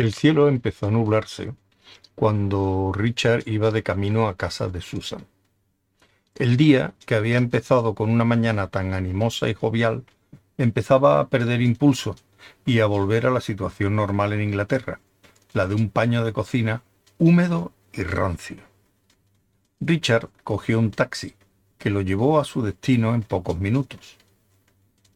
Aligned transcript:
El 0.00 0.14
cielo 0.14 0.48
empezó 0.48 0.86
a 0.86 0.90
nublarse 0.90 1.52
cuando 2.14 2.90
Richard 2.94 3.42
iba 3.44 3.70
de 3.70 3.82
camino 3.82 4.28
a 4.28 4.34
casa 4.34 4.68
de 4.70 4.80
Susan. 4.80 5.26
El 6.36 6.56
día, 6.56 6.94
que 7.04 7.16
había 7.16 7.36
empezado 7.36 7.94
con 7.94 8.08
una 8.08 8.24
mañana 8.24 8.68
tan 8.68 8.94
animosa 8.94 9.50
y 9.50 9.52
jovial, 9.52 10.04
empezaba 10.56 11.20
a 11.20 11.28
perder 11.28 11.60
impulso 11.60 12.16
y 12.64 12.80
a 12.80 12.86
volver 12.86 13.26
a 13.26 13.30
la 13.30 13.42
situación 13.42 13.94
normal 13.94 14.32
en 14.32 14.40
Inglaterra, 14.40 15.00
la 15.52 15.66
de 15.66 15.74
un 15.74 15.90
paño 15.90 16.24
de 16.24 16.32
cocina 16.32 16.82
húmedo 17.18 17.70
y 17.92 18.02
rancio. 18.02 18.56
Richard 19.80 20.30
cogió 20.44 20.78
un 20.78 20.92
taxi 20.92 21.34
que 21.76 21.90
lo 21.90 22.00
llevó 22.00 22.40
a 22.40 22.46
su 22.46 22.62
destino 22.62 23.14
en 23.14 23.20
pocos 23.20 23.60
minutos. 23.60 24.16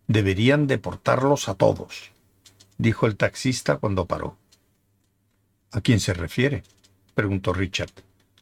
Deberían 0.09 0.66
deportarlos 0.66 1.48
a 1.48 1.55
todos, 1.55 2.10
dijo 2.77 3.06
el 3.06 3.16
taxista 3.16 3.78
cuando 3.78 4.05
paró. 4.05 4.37
¿A 5.74 5.80
quién 5.80 5.98
se 5.98 6.14
refiere? 6.14 6.62
preguntó 7.16 7.52
Richard, 7.52 7.91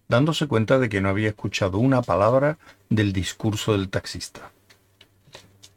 dándose 0.06 0.46
cuenta 0.46 0.78
de 0.78 0.90
que 0.90 1.00
no 1.00 1.08
había 1.08 1.28
escuchado 1.30 1.78
una 1.78 2.02
palabra 2.02 2.58
del 2.90 3.14
discurso 3.14 3.72
del 3.72 3.88
taxista. 3.88 4.52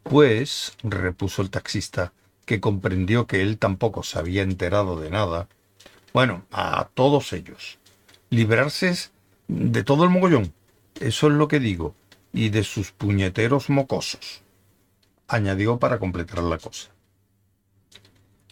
Pues, 0.03 0.73
repuso 0.83 1.41
el 1.41 1.49
taxista, 1.49 2.11
que 2.45 2.59
comprendió 2.59 3.25
que 3.25 3.41
él 3.41 3.57
tampoco 3.57 4.03
se 4.03 4.19
había 4.19 4.41
enterado 4.43 4.99
de 4.99 5.09
nada, 5.09 5.47
bueno, 6.11 6.43
a 6.51 6.89
todos 6.93 7.31
ellos. 7.31 7.79
Librarse 8.29 8.93
de 9.47 9.83
todo 9.85 10.03
el 10.03 10.09
mogollón, 10.09 10.53
eso 10.99 11.27
es 11.27 11.33
lo 11.35 11.47
que 11.47 11.61
digo, 11.61 11.95
y 12.33 12.49
de 12.49 12.65
sus 12.65 12.91
puñeteros 12.91 13.69
mocosos, 13.69 14.41
añadió 15.29 15.79
para 15.79 15.99
completar 15.99 16.43
la 16.43 16.57
cosa. 16.57 16.89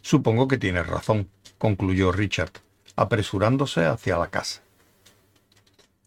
Supongo 0.02 0.48
que 0.48 0.58
tienes 0.58 0.88
razón, 0.88 1.28
concluyó 1.58 2.14
Richard, 2.14 2.54
apresurándose 2.96 3.86
hacia 3.86 4.18
la 4.18 4.28
casa. 4.28 4.62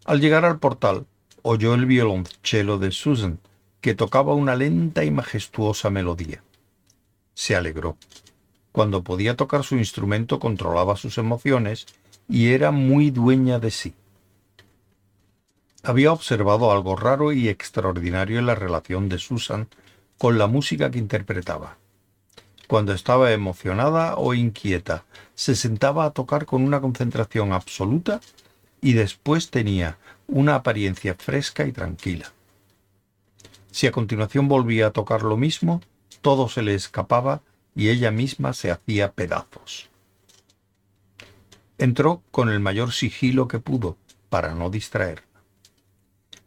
Al 0.04 0.20
llegar 0.20 0.44
al 0.44 0.58
portal, 0.58 1.06
oyó 1.42 1.74
el 1.74 1.86
violonchelo 1.86 2.78
de 2.78 2.90
Susan, 2.90 3.38
que 3.80 3.94
tocaba 3.94 4.34
una 4.34 4.56
lenta 4.56 5.04
y 5.04 5.10
majestuosa 5.10 5.90
melodía. 5.90 6.42
Se 7.34 7.54
alegró. 7.54 7.96
Cuando 8.72 9.02
podía 9.02 9.36
tocar 9.36 9.64
su 9.64 9.76
instrumento 9.76 10.38
controlaba 10.38 10.96
sus 10.96 11.18
emociones 11.18 11.86
y 12.28 12.48
era 12.48 12.70
muy 12.70 13.10
dueña 13.10 13.58
de 13.58 13.70
sí. 13.70 13.94
Había 15.82 16.12
observado 16.12 16.72
algo 16.72 16.96
raro 16.96 17.32
y 17.32 17.48
extraordinario 17.48 18.38
en 18.38 18.46
la 18.46 18.56
relación 18.56 19.08
de 19.08 19.18
Susan 19.18 19.68
con 20.18 20.36
la 20.36 20.48
música 20.48 20.90
que 20.90 20.98
interpretaba. 20.98 21.78
Cuando 22.66 22.92
estaba 22.92 23.32
emocionada 23.32 24.16
o 24.16 24.34
inquieta, 24.34 25.04
se 25.34 25.54
sentaba 25.54 26.04
a 26.04 26.10
tocar 26.10 26.46
con 26.46 26.62
una 26.62 26.80
concentración 26.80 27.52
absoluta 27.52 28.20
y 28.80 28.94
después 28.94 29.50
tenía 29.50 29.98
una 30.26 30.56
apariencia 30.56 31.14
fresca 31.14 31.64
y 31.66 31.72
tranquila. 31.72 32.32
Si 33.70 33.86
a 33.86 33.92
continuación 33.92 34.48
volvía 34.48 34.88
a 34.88 34.90
tocar 34.90 35.22
lo 35.22 35.36
mismo, 35.36 35.80
todo 36.22 36.48
se 36.48 36.62
le 36.62 36.74
escapaba 36.74 37.42
y 37.74 37.90
ella 37.90 38.10
misma 38.10 38.52
se 38.52 38.70
hacía 38.70 39.12
pedazos. 39.12 39.88
Entró 41.78 42.22
con 42.30 42.48
el 42.48 42.58
mayor 42.58 42.92
sigilo 42.92 43.48
que 43.48 43.58
pudo, 43.58 43.96
para 44.30 44.54
no 44.54 44.70
distraerla. 44.70 45.24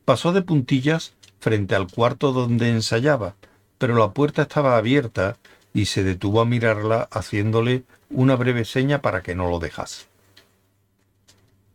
Pasó 0.05 0.33
de 0.33 0.41
puntillas 0.41 1.13
frente 1.39 1.75
al 1.75 1.87
cuarto 1.87 2.33
donde 2.33 2.69
ensayaba, 2.69 3.35
pero 3.77 3.95
la 3.95 4.11
puerta 4.11 4.41
estaba 4.41 4.75
abierta 4.75 5.37
y 5.73 5.85
se 5.85 6.03
detuvo 6.03 6.41
a 6.41 6.45
mirarla 6.45 7.07
haciéndole 7.11 7.83
una 8.09 8.35
breve 8.35 8.65
seña 8.65 9.01
para 9.01 9.21
que 9.21 9.35
no 9.35 9.49
lo 9.49 9.59
dejase. 9.59 10.05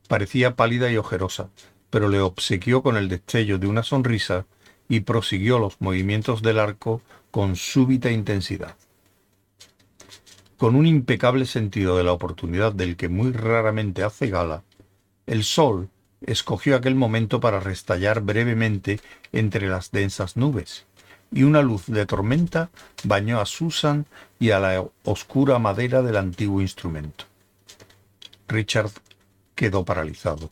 Parecía 0.08 0.56
pálida 0.56 0.90
y 0.90 0.96
ojerosa, 0.96 1.48
pero 1.90 2.08
le 2.08 2.20
obsequió 2.20 2.82
con 2.82 2.96
el 2.96 3.08
destello 3.08 3.58
de 3.58 3.66
una 3.66 3.82
sonrisa 3.82 4.46
y 4.88 5.00
prosiguió 5.00 5.58
los 5.58 5.80
movimientos 5.80 6.42
del 6.42 6.58
arco 6.58 7.00
con 7.30 7.56
súbita 7.56 8.10
intensidad. 8.10 8.76
Con 10.58 10.76
un 10.76 10.86
impecable 10.86 11.46
sentido 11.46 11.96
de 11.96 12.04
la 12.04 12.12
oportunidad 12.12 12.72
del 12.72 12.96
que 12.96 13.08
muy 13.08 13.32
raramente 13.32 14.02
hace 14.02 14.28
gala, 14.28 14.62
el 15.26 15.44
sol 15.44 15.88
escogió 16.20 16.76
aquel 16.76 16.94
momento 16.94 17.40
para 17.40 17.60
restallar 17.60 18.20
brevemente 18.20 19.00
entre 19.32 19.68
las 19.68 19.90
densas 19.90 20.36
nubes, 20.36 20.86
y 21.34 21.42
una 21.42 21.62
luz 21.62 21.86
de 21.86 22.06
tormenta 22.06 22.70
bañó 23.02 23.40
a 23.40 23.46
Susan 23.46 24.06
y 24.38 24.52
a 24.52 24.60
la 24.60 24.86
oscura 25.02 25.58
madera 25.58 26.00
del 26.00 26.16
antiguo 26.16 26.60
instrumento. 26.60 27.24
Richard 28.46 28.92
quedó 29.56 29.84
paralizado. 29.84 30.48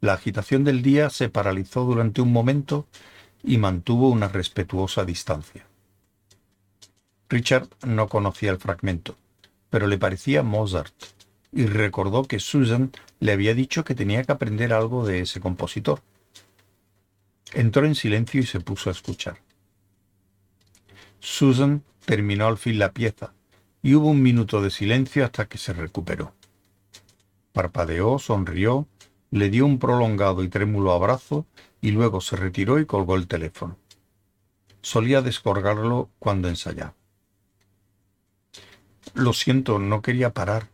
La 0.00 0.12
agitación 0.12 0.62
del 0.62 0.82
día 0.82 1.10
se 1.10 1.28
paralizó 1.28 1.84
durante 1.84 2.22
un 2.22 2.32
momento 2.32 2.86
y 3.42 3.58
mantuvo 3.58 4.10
una 4.10 4.28
respetuosa 4.28 5.04
distancia. 5.04 5.66
Richard 7.28 7.68
no 7.84 8.08
conocía 8.08 8.52
el 8.52 8.58
fragmento, 8.58 9.16
pero 9.70 9.88
le 9.88 9.98
parecía 9.98 10.44
Mozart, 10.44 10.94
y 11.52 11.66
recordó 11.66 12.24
que 12.24 12.38
Susan 12.38 12.92
le 13.18 13.32
había 13.32 13.54
dicho 13.54 13.82
que 13.82 13.96
tenía 13.96 14.22
que 14.22 14.32
aprender 14.32 14.72
algo 14.72 15.04
de 15.04 15.20
ese 15.20 15.40
compositor. 15.40 16.00
Entró 17.54 17.86
en 17.86 17.96
silencio 17.96 18.40
y 18.40 18.46
se 18.46 18.60
puso 18.60 18.88
a 18.88 18.92
escuchar. 18.92 19.38
Susan 21.20 21.84
terminó 22.04 22.46
al 22.46 22.58
fin 22.58 22.78
la 22.78 22.92
pieza, 22.92 23.32
y 23.82 23.94
hubo 23.94 24.08
un 24.08 24.22
minuto 24.22 24.60
de 24.60 24.70
silencio 24.70 25.24
hasta 25.24 25.46
que 25.46 25.58
se 25.58 25.72
recuperó. 25.72 26.34
Parpadeó, 27.52 28.18
sonrió, 28.18 28.86
le 29.30 29.48
dio 29.48 29.66
un 29.66 29.78
prolongado 29.78 30.42
y 30.42 30.48
trémulo 30.48 30.92
abrazo 30.92 31.46
y 31.80 31.92
luego 31.92 32.20
se 32.20 32.36
retiró 32.36 32.78
y 32.78 32.86
colgó 32.86 33.16
el 33.16 33.26
teléfono. 33.26 33.76
Solía 34.82 35.22
descolgarlo 35.22 36.10
cuando 36.18 36.48
ensayaba. 36.48 36.94
Lo 39.14 39.32
siento, 39.32 39.78
no 39.78 40.02
quería 40.02 40.32
parar, 40.32 40.68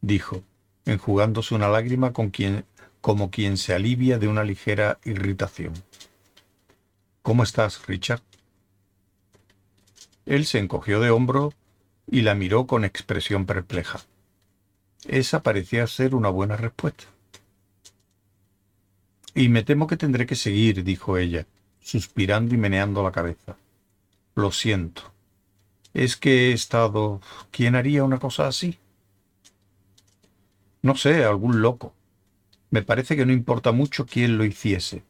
dijo, 0.00 0.42
enjugándose 0.84 1.54
una 1.54 1.68
lágrima 1.68 2.12
con 2.12 2.30
quien, 2.30 2.64
como 3.00 3.30
quien 3.30 3.56
se 3.56 3.74
alivia 3.74 4.18
de 4.18 4.28
una 4.28 4.44
ligera 4.44 4.98
irritación. 5.04 5.72
¿Cómo 7.22 7.42
estás, 7.42 7.86
Richard? 7.86 8.22
Él 10.26 10.46
se 10.46 10.58
encogió 10.58 11.00
de 11.00 11.10
hombro 11.10 11.52
y 12.06 12.22
la 12.22 12.34
miró 12.34 12.66
con 12.66 12.84
expresión 12.84 13.46
perpleja. 13.46 14.00
Esa 15.06 15.42
parecía 15.42 15.86
ser 15.86 16.14
una 16.14 16.28
buena 16.28 16.56
respuesta. 16.56 17.04
Y 19.34 19.48
me 19.48 19.62
temo 19.62 19.86
que 19.86 19.96
tendré 19.96 20.26
que 20.26 20.34
seguir, 20.34 20.82
dijo 20.84 21.16
ella, 21.16 21.46
suspirando 21.80 22.54
y 22.54 22.58
meneando 22.58 23.02
la 23.02 23.12
cabeza. 23.12 23.56
Lo 24.34 24.50
siento. 24.50 25.12
Es 25.94 26.16
que 26.16 26.50
he 26.50 26.52
estado... 26.52 27.20
¿Quién 27.50 27.74
haría 27.74 28.04
una 28.04 28.18
cosa 28.18 28.46
así? 28.46 28.78
No 30.82 30.96
sé, 30.96 31.24
algún 31.24 31.62
loco. 31.62 31.94
Me 32.70 32.82
parece 32.82 33.16
que 33.16 33.26
no 33.26 33.32
importa 33.32 33.72
mucho 33.72 34.06
quién 34.06 34.38
lo 34.38 34.44
hiciese. 34.44 35.02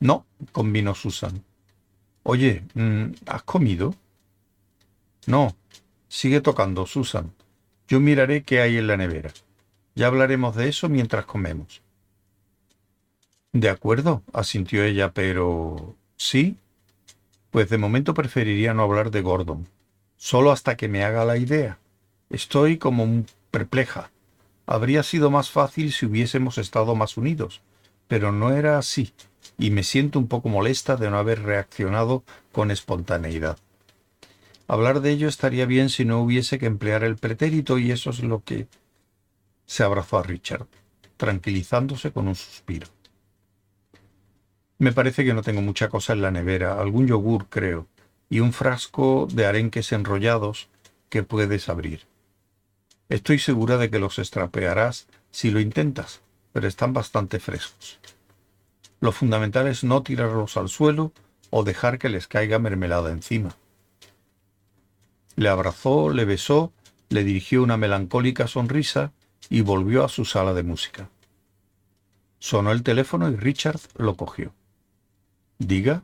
No, 0.00 0.26
convino 0.52 0.94
Susan. 0.94 1.44
Oye, 2.22 2.64
mm, 2.74 3.12
¿has 3.26 3.42
comido? 3.42 3.94
No. 5.26 5.54
Sigue 6.08 6.40
tocando, 6.40 6.86
Susan. 6.86 7.32
Yo 7.88 8.00
miraré 8.00 8.42
qué 8.42 8.60
hay 8.60 8.76
en 8.76 8.86
la 8.86 8.96
nevera. 8.96 9.32
Ya 9.94 10.06
hablaremos 10.06 10.56
de 10.56 10.68
eso 10.68 10.88
mientras 10.88 11.26
comemos. 11.26 11.82
De 13.52 13.68
acuerdo, 13.68 14.22
asintió 14.32 14.84
ella, 14.84 15.12
pero... 15.12 15.94
¿Sí? 16.16 16.56
Pues 17.50 17.68
de 17.68 17.78
momento 17.78 18.14
preferiría 18.14 18.72
no 18.72 18.82
hablar 18.82 19.10
de 19.10 19.20
Gordon. 19.20 19.68
Solo 20.16 20.52
hasta 20.52 20.76
que 20.76 20.88
me 20.88 21.04
haga 21.04 21.24
la 21.24 21.36
idea. 21.36 21.78
Estoy 22.30 22.78
como 22.78 23.24
perpleja. 23.50 24.10
Habría 24.64 25.02
sido 25.02 25.30
más 25.30 25.50
fácil 25.50 25.92
si 25.92 26.06
hubiésemos 26.06 26.56
estado 26.56 26.94
más 26.94 27.16
unidos, 27.16 27.60
pero 28.12 28.30
no 28.30 28.52
era 28.52 28.76
así, 28.76 29.14
y 29.56 29.70
me 29.70 29.82
siento 29.82 30.18
un 30.18 30.28
poco 30.28 30.50
molesta 30.50 30.96
de 30.96 31.08
no 31.08 31.16
haber 31.16 31.44
reaccionado 31.44 32.24
con 32.52 32.70
espontaneidad. 32.70 33.56
Hablar 34.68 35.00
de 35.00 35.12
ello 35.12 35.28
estaría 35.28 35.64
bien 35.64 35.88
si 35.88 36.04
no 36.04 36.20
hubiese 36.20 36.58
que 36.58 36.66
emplear 36.66 37.04
el 37.04 37.16
pretérito 37.16 37.78
y 37.78 37.90
eso 37.90 38.10
es 38.10 38.22
lo 38.22 38.44
que... 38.44 38.66
Se 39.64 39.82
abrazó 39.82 40.18
a 40.18 40.24
Richard, 40.24 40.66
tranquilizándose 41.16 42.12
con 42.12 42.28
un 42.28 42.34
suspiro. 42.34 42.86
Me 44.76 44.92
parece 44.92 45.24
que 45.24 45.32
no 45.32 45.40
tengo 45.40 45.62
mucha 45.62 45.88
cosa 45.88 46.12
en 46.12 46.20
la 46.20 46.30
nevera, 46.30 46.78
algún 46.78 47.06
yogur, 47.06 47.46
creo, 47.48 47.86
y 48.28 48.40
un 48.40 48.52
frasco 48.52 49.26
de 49.32 49.46
arenques 49.46 49.90
enrollados 49.90 50.68
que 51.08 51.22
puedes 51.22 51.70
abrir. 51.70 52.02
Estoy 53.08 53.38
segura 53.38 53.78
de 53.78 53.88
que 53.88 53.98
los 53.98 54.18
estrapearás 54.18 55.06
si 55.30 55.50
lo 55.50 55.60
intentas, 55.60 56.20
pero 56.52 56.68
están 56.68 56.92
bastante 56.92 57.40
frescos. 57.40 57.98
Lo 59.00 59.12
fundamental 59.12 59.66
es 59.66 59.84
no 59.84 60.02
tirarlos 60.02 60.56
al 60.56 60.68
suelo 60.68 61.12
o 61.50 61.64
dejar 61.64 61.98
que 61.98 62.08
les 62.08 62.28
caiga 62.28 62.58
mermelada 62.58 63.10
encima. 63.10 63.56
Le 65.36 65.48
abrazó, 65.48 66.10
le 66.10 66.24
besó 66.24 66.72
le 67.12 67.24
dirigió 67.24 67.62
una 67.62 67.76
melancólica 67.76 68.48
sonrisa 68.48 69.12
y 69.48 69.60
volvió 69.60 70.04
a 70.04 70.08
su 70.08 70.24
sala 70.24 70.54
de 70.54 70.62
música. 70.62 71.10
Sonó 72.38 72.72
el 72.72 72.82
teléfono 72.82 73.28
y 73.28 73.36
Richard 73.36 73.80
lo 73.96 74.16
cogió. 74.16 74.52
Diga. 75.58 76.02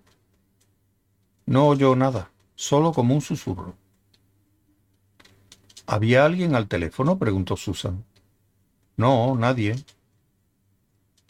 No 1.46 1.66
oyó 1.66 1.96
nada, 1.96 2.30
solo 2.54 2.92
como 2.92 3.14
un 3.14 3.22
susurro. 3.22 3.74
¿Había 5.86 6.26
alguien 6.26 6.54
al 6.54 6.68
teléfono? 6.68 7.18
preguntó 7.18 7.56
Susan. 7.56 8.04
No, 8.96 9.34
nadie. 9.34 9.76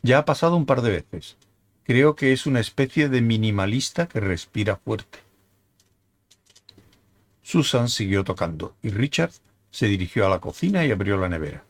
Ya 0.02 0.18
ha 0.18 0.24
pasado 0.24 0.56
un 0.56 0.66
par 0.66 0.82
de 0.82 0.90
veces. 0.90 1.36
Creo 1.84 2.14
que 2.14 2.32
es 2.32 2.46
una 2.46 2.60
especie 2.60 3.08
de 3.08 3.20
minimalista 3.20 4.06
que 4.06 4.20
respira 4.20 4.76
fuerte. 4.76 5.18
Susan 7.42 7.88
siguió 7.88 8.24
tocando 8.24 8.74
y 8.82 8.90
Richard 8.90 9.32
se 9.70 9.86
dirigió 9.86 10.26
a 10.26 10.28
la 10.28 10.38
cocina 10.38 10.84
y 10.84 10.92
abrió 10.92 11.16
la 11.16 11.28
nevera. 11.28 11.64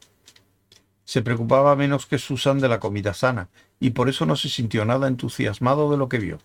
Se 1.04 1.22
preocupaba 1.22 1.76
menos 1.76 2.06
que 2.06 2.18
Susan 2.18 2.58
de 2.58 2.68
la 2.68 2.80
comida 2.80 3.14
sana 3.14 3.48
y 3.80 3.90
por 3.90 4.08
eso 4.08 4.26
no 4.26 4.36
se 4.36 4.48
sintió 4.48 4.84
nada 4.84 5.08
entusiasmado 5.08 5.90
de 5.90 5.96
lo 5.96 6.08
que 6.08 6.18
vio. 6.18 6.38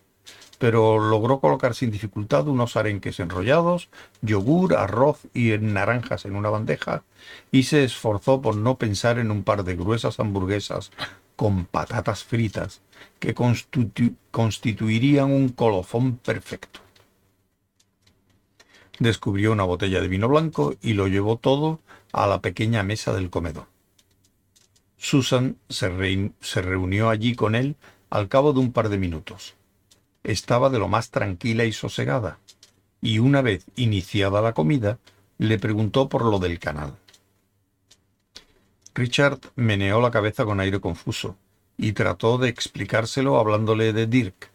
Pero 0.58 0.98
logró 0.98 1.40
colocar 1.40 1.74
sin 1.74 1.90
dificultad 1.90 2.46
unos 2.46 2.76
arenques 2.76 3.18
enrollados, 3.18 3.88
yogur, 4.22 4.76
arroz 4.76 5.18
y 5.34 5.50
naranjas 5.58 6.24
en 6.24 6.36
una 6.36 6.48
bandeja 6.48 7.02
y 7.50 7.64
se 7.64 7.84
esforzó 7.84 8.40
por 8.40 8.56
no 8.56 8.78
pensar 8.78 9.18
en 9.18 9.30
un 9.30 9.42
par 9.42 9.64
de 9.64 9.74
gruesas 9.74 10.20
hamburguesas 10.20 10.92
con 11.36 11.66
patatas 11.66 12.24
fritas 12.24 12.80
que 13.18 13.34
constituirían 13.34 15.30
un 15.30 15.48
colofón 15.48 16.16
perfecto. 16.18 16.80
Descubrió 18.98 19.52
una 19.52 19.64
botella 19.64 20.00
de 20.00 20.08
vino 20.08 20.28
blanco 20.28 20.74
y 20.80 20.92
lo 20.92 21.08
llevó 21.08 21.36
todo 21.36 21.80
a 22.12 22.26
la 22.26 22.40
pequeña 22.40 22.82
mesa 22.82 23.12
del 23.12 23.30
comedor. 23.30 23.66
Susan 24.96 25.58
se, 25.68 25.90
reunió 26.62 27.10
allí 27.10 27.34
con 27.34 27.54
él 27.54 27.76
al 28.08 28.28
cabo 28.28 28.52
de 28.52 28.60
un 28.60 28.72
par 28.72 28.88
de 28.88 28.96
minutos. 28.96 29.54
Estaba 30.22 30.70
de 30.70 30.78
lo 30.78 30.88
más 30.88 31.10
tranquila 31.10 31.64
y 31.64 31.72
sosegada, 31.72 32.38
y 33.02 33.18
una 33.18 33.42
vez 33.42 33.66
iniciada 33.76 34.40
la 34.40 34.54
comida, 34.54 34.98
le 35.36 35.58
preguntó 35.58 36.08
por 36.08 36.24
lo 36.24 36.38
del 36.38 36.58
canal. 36.58 36.96
Richard 38.94 39.40
meneó 39.56 40.00
la 40.00 40.12
cabeza 40.12 40.44
con 40.44 40.60
aire 40.60 40.80
confuso 40.80 41.36
y 41.76 41.92
trató 41.92 42.38
de 42.38 42.48
explicárselo 42.48 43.38
hablándole 43.38 43.92
de 43.92 44.06
Dirk. 44.06 44.50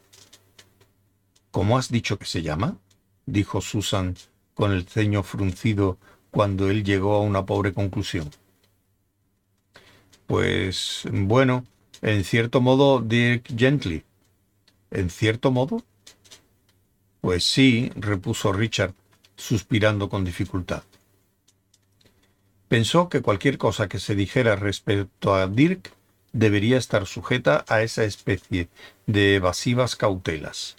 ¿Cómo 1.51 1.77
has 1.77 1.89
dicho 1.89 2.17
que 2.17 2.25
se 2.25 2.41
llama? 2.41 2.77
dijo 3.25 3.59
Susan 3.59 4.15
con 4.53 4.71
el 4.71 4.87
ceño 4.87 5.23
fruncido 5.23 5.97
cuando 6.31 6.69
él 6.69 6.83
llegó 6.83 7.15
a 7.15 7.21
una 7.21 7.45
pobre 7.45 7.73
conclusión. 7.73 8.29
Pues 10.25 11.03
bueno, 11.11 11.65
en 12.01 12.23
cierto 12.23 12.61
modo 12.61 13.01
Dirk 13.01 13.45
Gently. 13.57 14.03
¿En 14.91 15.09
cierto 15.09 15.51
modo? 15.51 15.83
Pues 17.19 17.43
sí, 17.43 17.91
repuso 17.95 18.53
Richard, 18.53 18.93
suspirando 19.35 20.07
con 20.07 20.23
dificultad. 20.23 20.83
Pensó 22.69 23.09
que 23.09 23.21
cualquier 23.21 23.57
cosa 23.57 23.89
que 23.89 23.99
se 23.99 24.15
dijera 24.15 24.55
respecto 24.55 25.33
a 25.33 25.47
Dirk 25.47 25.91
debería 26.33 26.77
estar 26.77 27.07
sujeta 27.07 27.65
a 27.67 27.81
esa 27.81 28.03
especie 28.03 28.69
de 29.07 29.35
evasivas 29.35 29.95
cautelas. 29.95 30.75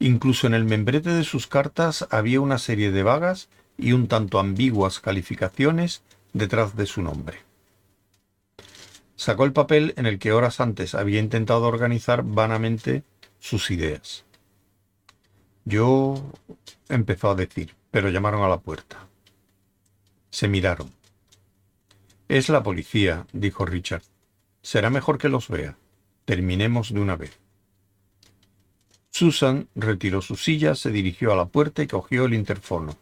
Incluso 0.00 0.48
en 0.48 0.54
el 0.54 0.64
membrete 0.64 1.10
de 1.10 1.22
sus 1.22 1.46
cartas 1.46 2.08
había 2.10 2.40
una 2.40 2.58
serie 2.58 2.90
de 2.90 3.04
vagas 3.04 3.48
y 3.78 3.92
un 3.92 4.08
tanto 4.08 4.40
ambiguas 4.40 4.98
calificaciones 4.98 6.02
detrás 6.32 6.74
de 6.74 6.86
su 6.86 7.02
nombre. 7.02 7.38
Sacó 9.14 9.44
el 9.44 9.52
papel 9.52 9.94
en 9.96 10.06
el 10.06 10.18
que 10.18 10.32
horas 10.32 10.60
antes 10.60 10.96
había 10.96 11.20
intentado 11.20 11.66
organizar 11.66 12.24
vanamente 12.24 13.04
sus 13.38 13.70
ideas. 13.70 14.24
Yo 15.64 16.20
empezó 16.88 17.30
a 17.30 17.36
decir, 17.36 17.74
pero 17.92 18.08
llamaron 18.10 18.42
a 18.42 18.48
la 18.48 18.58
puerta. 18.58 19.06
Se 20.30 20.48
miraron. 20.48 20.95
Es 22.28 22.48
la 22.48 22.62
policía, 22.62 23.26
dijo 23.32 23.64
Richard. 23.64 24.02
Será 24.62 24.90
mejor 24.90 25.18
que 25.18 25.28
los 25.28 25.48
vea. 25.48 25.78
Terminemos 26.24 26.92
de 26.92 27.00
una 27.00 27.16
vez. 27.16 27.38
Susan 29.10 29.68
retiró 29.74 30.20
su 30.20 30.36
silla, 30.36 30.74
se 30.74 30.90
dirigió 30.90 31.32
a 31.32 31.36
la 31.36 31.46
puerta 31.46 31.82
y 31.82 31.86
cogió 31.86 32.24
el 32.24 32.34
interfono. 32.34 32.96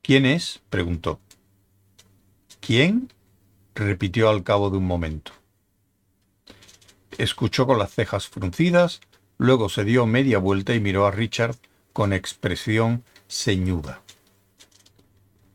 ¿Quién 0.00 0.24
es? 0.26 0.62
preguntó. 0.70 1.20
¿Quién? 2.60 3.12
repitió 3.74 4.30
al 4.30 4.44
cabo 4.44 4.70
de 4.70 4.78
un 4.78 4.86
momento. 4.86 5.32
Escuchó 7.18 7.66
con 7.66 7.78
las 7.78 7.92
cejas 7.92 8.28
fruncidas, 8.28 9.00
luego 9.38 9.68
se 9.68 9.84
dio 9.84 10.06
media 10.06 10.38
vuelta 10.38 10.74
y 10.74 10.80
miró 10.80 11.04
a 11.06 11.10
Richard 11.10 11.56
con 11.92 12.12
expresión 12.12 13.04
ceñuda. 13.28 14.02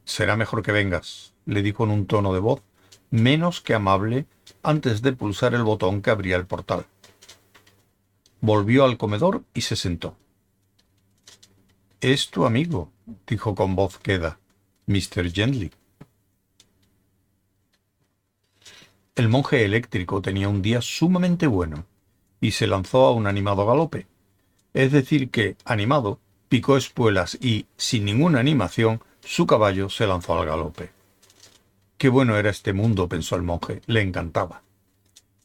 Será 0.06 0.36
mejor 0.36 0.62
que 0.62 0.72
vengas, 0.72 1.33
le 1.46 1.62
dijo 1.62 1.84
en 1.84 1.92
un 1.92 2.06
tono 2.06 2.34
de 2.34 2.40
voz 2.40 2.62
menos 3.14 3.62
que 3.62 3.76
amable 3.76 4.26
antes 4.64 5.04
de 5.04 5.14
pulsar 5.14 5.54
el 5.54 5.64
botón 5.64 6.02
que 6.02 6.10
abría 6.10 6.36
el 6.36 6.48
portal. 6.48 6.88
Volvió 8.42 8.86
al 8.86 8.98
comedor 8.98 9.44
y 9.54 9.62
se 9.62 9.76
sentó. 9.76 10.18
Es 12.02 12.32
tu 12.32 12.46
amigo, 12.46 12.92
dijo 13.28 13.54
con 13.54 13.76
voz 13.76 14.00
queda, 14.00 14.40
Mr. 14.88 15.32
Gently. 15.32 15.72
El 19.16 19.30
monje 19.30 19.64
eléctrico 19.64 20.22
tenía 20.24 20.50
un 20.50 20.64
día 20.64 20.82
sumamente 20.82 21.46
bueno 21.46 21.86
y 22.42 22.52
se 22.52 22.66
lanzó 22.66 23.06
a 23.06 23.12
un 23.12 23.28
animado 23.28 23.66
galope. 23.66 24.08
Es 24.74 24.92
decir, 24.92 25.30
que, 25.30 25.56
animado, 25.66 26.20
picó 26.50 26.78
espuelas 26.78 27.38
y, 27.40 27.68
sin 27.78 28.06
ninguna 28.06 28.40
animación, 28.40 29.02
su 29.24 29.46
caballo 29.46 29.88
se 29.90 30.08
lanzó 30.08 30.38
al 30.40 30.48
galope. 30.48 31.03
Qué 32.04 32.10
bueno 32.10 32.36
era 32.36 32.50
este 32.50 32.74
mundo, 32.74 33.08
pensó 33.08 33.38
el 33.38 33.44
monje, 33.44 33.82
le 33.86 34.02
encantaba. 34.02 34.62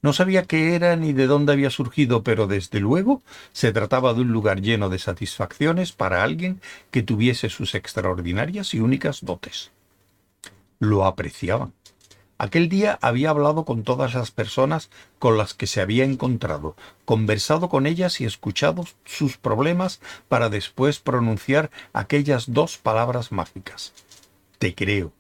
No 0.03 0.13
sabía 0.13 0.43
qué 0.43 0.75
era 0.75 0.97
ni 0.97 1.13
de 1.13 1.29
dónde 1.29 1.53
había 1.53 1.71
surgido, 1.71 2.25
pero 2.25 2.49
desde 2.49 2.81
luego 2.81 3.23
se 3.53 3.71
trataba 3.71 4.13
de 4.13 4.23
un 4.23 4.33
lugar 4.33 4.61
lleno 4.61 4.89
de 4.89 4.99
satisfacciones 4.99 5.93
para 5.93 6.25
alguien 6.25 6.61
que 6.91 7.05
tuviese 7.05 7.49
sus 7.49 7.77
extraordinarias 7.77 8.75
y 8.75 8.81
únicas 8.81 9.25
dotes. 9.25 9.71
Lo 10.81 11.05
apreciaban. 11.05 11.75
Aquel 12.39 12.69
día 12.69 12.99
había 13.03 13.31
hablado 13.31 13.65
con 13.65 13.85
todas 13.85 14.15
las 14.15 14.33
personas 14.33 14.91
con 15.21 15.39
las 15.39 15.55
que 15.55 15.69
se 15.69 15.81
había 15.81 16.03
encontrado, 16.03 16.75
conversado 17.05 17.69
con 17.69 17.87
ellas 17.87 18.21
y 18.21 18.25
escuchado 18.25 18.85
sus 19.05 19.37
problemas 19.37 20.01
para 20.27 20.49
después 20.49 20.99
pronunciar 20.99 21.71
aquellas 21.93 22.53
dos 22.53 22.79
palabras 22.79 23.31
mágicas. 23.31 23.93
Te 24.59 24.75
creo. 24.75 25.13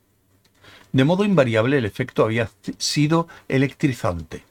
De 0.99 1.05
modo 1.05 1.25
invariable 1.25 1.78
el 1.78 1.85
efecto 1.85 2.25
había 2.25 2.50
sido 2.78 3.28
electrizante. 3.47 4.43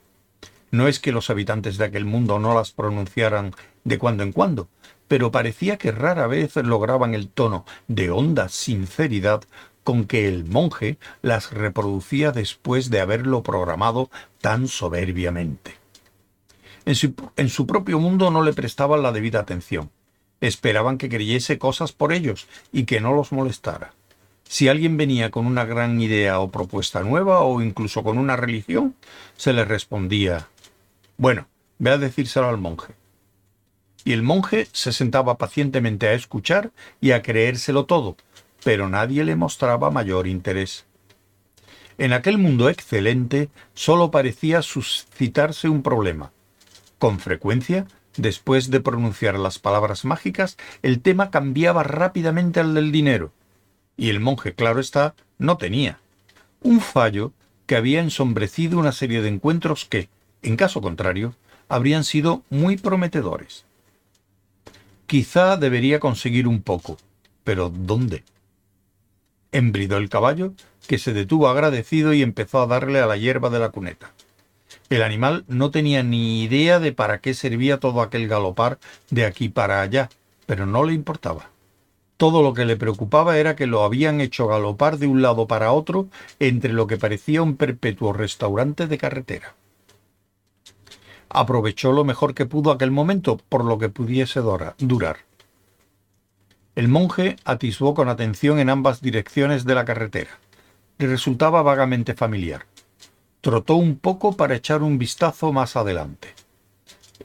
No 0.72 0.88
es 0.88 1.02
que 1.02 1.12
los 1.12 1.30
habitantes 1.30 1.78
de 1.78 1.84
aquel 1.84 2.06
mundo 2.06 2.40
no 2.40 2.56
las 2.56 2.72
pronunciaran 2.72 3.54
de 3.84 3.98
cuando 3.98 4.24
en 4.24 4.32
cuando, 4.32 4.70
pero 5.10 5.30
parecía 5.30 5.76
que 5.76 5.92
rara 5.92 6.26
vez 6.26 6.56
lograban 6.56 7.14
el 7.14 7.28
tono 7.28 7.66
de 7.90 8.12
honda 8.12 8.48
sinceridad 8.48 9.44
con 9.84 10.06
que 10.06 10.30
el 10.30 10.46
monje 10.46 10.98
las 11.22 11.52
reproducía 11.52 12.32
después 12.32 12.90
de 12.90 13.02
haberlo 13.02 13.44
programado 13.44 14.10
tan 14.40 14.70
soberbiamente. 14.70 15.76
En 16.86 16.96
su, 16.96 17.14
en 17.36 17.50
su, 17.50 17.68
propio 17.68 18.00
mundo 18.00 18.32
no 18.32 18.42
le 18.42 18.54
prestaban 18.54 19.04
la 19.04 19.12
debida 19.12 19.42
atención. 19.42 19.90
Esperaban 20.40 20.98
que 20.98 21.10
creyese 21.10 21.58
cosas 21.60 21.92
por 21.92 22.14
ellos 22.14 22.48
y 22.72 22.86
que 22.86 23.02
no 23.02 23.14
los 23.14 23.34
molestara. 23.34 23.92
Si 24.50 24.70
alguien 24.70 24.96
venía 24.96 25.30
con 25.30 25.46
una 25.46 25.66
gran 25.66 26.00
idea 26.00 26.40
o 26.40 26.50
propuesta 26.50 27.02
nueva 27.02 27.42
o 27.42 27.62
incluso 27.62 28.02
con 28.02 28.18
una 28.18 28.38
religión, 28.38 28.96
se 29.36 29.52
le 29.52 29.66
respondía, 29.66 30.48
bueno, 31.18 31.48
ve 31.80 31.92
a 31.92 31.98
decírselo 31.98 32.48
al 32.48 32.58
monje. 32.58 32.94
Y 34.06 34.14
el 34.14 34.24
monje 34.24 34.68
se 34.72 34.94
sentaba 34.94 35.38
pacientemente 35.38 36.08
a 36.08 36.14
escuchar 36.14 36.72
y 37.02 37.12
a 37.12 37.22
creérselo 37.22 37.86
todo, 37.86 38.16
pero 38.64 38.88
nadie 38.88 39.26
le 39.26 39.36
mostraba 39.36 39.92
mayor 39.92 40.28
interés. 40.28 40.86
En 41.98 42.14
aquel 42.14 42.38
mundo 42.38 42.70
excelente 42.70 43.50
solo 43.74 44.12
parecía 44.12 44.62
suscitarse 44.62 45.68
un 45.68 45.84
problema. 45.84 46.32
Con 47.00 47.20
frecuencia, 47.20 47.86
después 48.16 48.72
de 48.72 48.80
pronunciar 48.80 49.38
las 49.38 49.60
palabras 49.60 50.06
mágicas, 50.06 50.56
el 50.84 51.02
tema 51.02 51.32
cambiaba 51.32 51.84
rápidamente 51.84 52.62
al 52.62 52.74
del 52.74 52.94
dinero 52.94 53.34
y 53.98 54.10
el 54.10 54.20
monje, 54.20 54.54
claro 54.54 54.80
está, 54.80 55.16
no 55.38 55.58
tenía. 55.58 56.00
Un 56.62 56.80
fallo 56.80 57.34
que 57.66 57.76
había 57.76 58.00
ensombrecido 58.00 58.80
una 58.80 58.92
serie 58.92 59.22
de 59.22 59.30
encuentros 59.30 59.86
que, 59.86 60.10
en 60.42 60.56
caso 60.56 60.82
contrario, 60.82 61.36
habrían 61.68 62.04
sido 62.04 62.44
muy 62.50 62.78
prometedores. 62.78 63.66
Quizá 65.08 65.58
debería 65.58 66.00
conseguir 66.00 66.48
un 66.48 66.62
poco, 66.62 66.98
pero 67.44 67.70
¿dónde? 67.70 68.24
embridó 69.52 69.98
el 69.98 70.10
caballo, 70.10 70.54
que 70.88 70.98
se 70.98 71.14
detuvo 71.14 71.48
agradecido 71.50 72.14
y 72.14 72.22
empezó 72.22 72.62
a 72.62 72.68
darle 72.68 73.00
a 73.00 73.08
la 73.08 73.18
hierba 73.18 73.50
de 73.50 73.60
la 73.60 73.70
cuneta. 73.70 74.12
El 74.90 75.02
animal 75.02 75.44
no 75.48 75.72
tenía 75.72 76.04
ni 76.04 76.44
idea 76.44 76.80
de 76.80 76.94
para 76.94 77.20
qué 77.20 77.34
servía 77.34 77.80
todo 77.80 78.02
aquel 78.02 78.28
galopar 78.28 78.80
de 79.10 79.26
aquí 79.26 79.50
para 79.50 79.82
allá, 79.82 80.10
pero 80.46 80.66
no 80.66 80.84
le 80.84 80.94
importaba. 80.94 81.50
Todo 82.18 82.42
lo 82.42 82.54
que 82.54 82.66
le 82.66 82.78
preocupaba 82.78 83.38
era 83.38 83.56
que 83.56 83.68
lo 83.68 83.84
habían 83.84 84.22
hecho 84.22 84.48
galopar 84.48 84.98
de 84.98 85.08
un 85.08 85.22
lado 85.22 85.48
para 85.48 85.72
otro 85.72 86.08
entre 86.40 86.74
lo 86.74 86.88
que 86.88 86.98
parecía 86.98 87.42
un 87.42 87.56
perpetuo 87.56 88.12
restaurante 88.12 88.88
de 88.88 88.98
carretera. 88.98 89.56
Aprovechó 91.30 91.92
lo 91.92 92.04
mejor 92.04 92.34
que 92.34 92.46
pudo 92.46 92.72
aquel 92.72 92.92
momento 92.92 93.40
por 93.50 93.64
lo 93.64 93.78
que 93.78 93.90
pudiese 93.90 94.40
durar. 94.40 95.18
El 96.76 96.88
monje 96.88 97.36
atisbó 97.46 97.94
con 97.94 98.10
atención 98.10 98.60
en 98.60 98.70
ambas 98.70 99.02
direcciones 99.02 99.66
de 99.66 99.76
la 99.76 99.86
carretera. 99.86 100.40
Le 100.98 101.08
resultaba 101.08 101.62
vagamente 101.62 102.14
familiar 102.14 102.66
trotó 103.48 103.76
un 103.76 103.98
poco 103.98 104.36
para 104.36 104.56
echar 104.56 104.82
un 104.82 104.98
vistazo 104.98 105.54
más 105.54 105.78
adelante. 105.78 106.34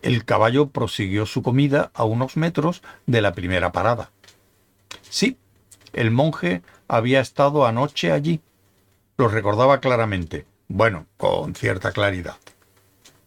El 0.02 0.24
caballo 0.24 0.68
prosiguió 0.68 1.26
su 1.26 1.42
comida 1.42 1.90
a 1.94 2.04
unos 2.04 2.36
metros 2.36 2.80
de 3.06 3.20
la 3.20 3.32
primera 3.32 3.72
parada. 3.72 4.10
Sí, 5.12 5.36
el 5.92 6.10
monje 6.10 6.62
había 6.88 7.20
estado 7.20 7.66
anoche 7.66 8.12
allí. 8.12 8.40
Lo 9.18 9.28
recordaba 9.28 9.78
claramente, 9.78 10.46
bueno, 10.68 11.04
con 11.18 11.54
cierta 11.54 11.92
claridad. 11.92 12.38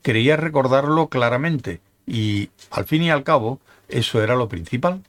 Quería 0.01 0.36
recordarlo 0.36 1.10
claramente 1.10 1.82
y, 2.08 2.50
al 2.72 2.86
fin 2.86 3.04
y 3.04 3.12
al 3.12 3.24
cabo, 3.24 3.60
eso 3.88 4.24
era 4.24 4.36
lo 4.36 4.50
principal. 4.50 5.04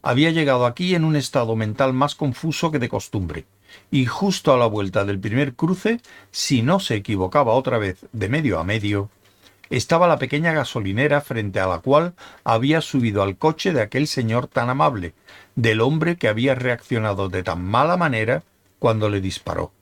Había 0.00 0.30
llegado 0.30 0.64
aquí 0.64 0.94
en 0.94 1.04
un 1.04 1.16
estado 1.16 1.54
mental 1.54 1.92
más 1.92 2.14
confuso 2.14 2.70
que 2.70 2.78
de 2.78 2.88
costumbre 2.88 3.44
y 3.90 4.06
justo 4.06 4.54
a 4.54 4.56
la 4.56 4.64
vuelta 4.64 5.04
del 5.04 5.20
primer 5.20 5.52
cruce, 5.52 6.00
si 6.30 6.62
no 6.62 6.80
se 6.80 6.94
equivocaba 6.94 7.52
otra 7.52 7.76
vez 7.76 8.06
de 8.12 8.30
medio 8.30 8.58
a 8.58 8.64
medio, 8.64 9.10
estaba 9.70 10.08
la 10.08 10.18
pequeña 10.18 10.52
gasolinera 10.52 11.20
frente 11.20 11.60
a 11.60 11.66
la 11.66 11.78
cual 11.78 12.14
había 12.42 12.80
subido 12.80 13.22
al 13.22 13.36
coche 13.36 13.72
de 13.72 13.80
aquel 13.80 14.08
señor 14.08 14.48
tan 14.48 14.68
amable, 14.68 15.14
del 15.60 15.82
hombre 15.82 16.16
que 16.16 16.28
había 16.28 16.54
reaccionado 16.54 17.28
de 17.28 17.42
tan 17.42 17.62
mala 17.62 17.96
manera 17.96 18.42
cuando 18.78 19.10
le 19.10 19.20
disparó. 19.20 19.72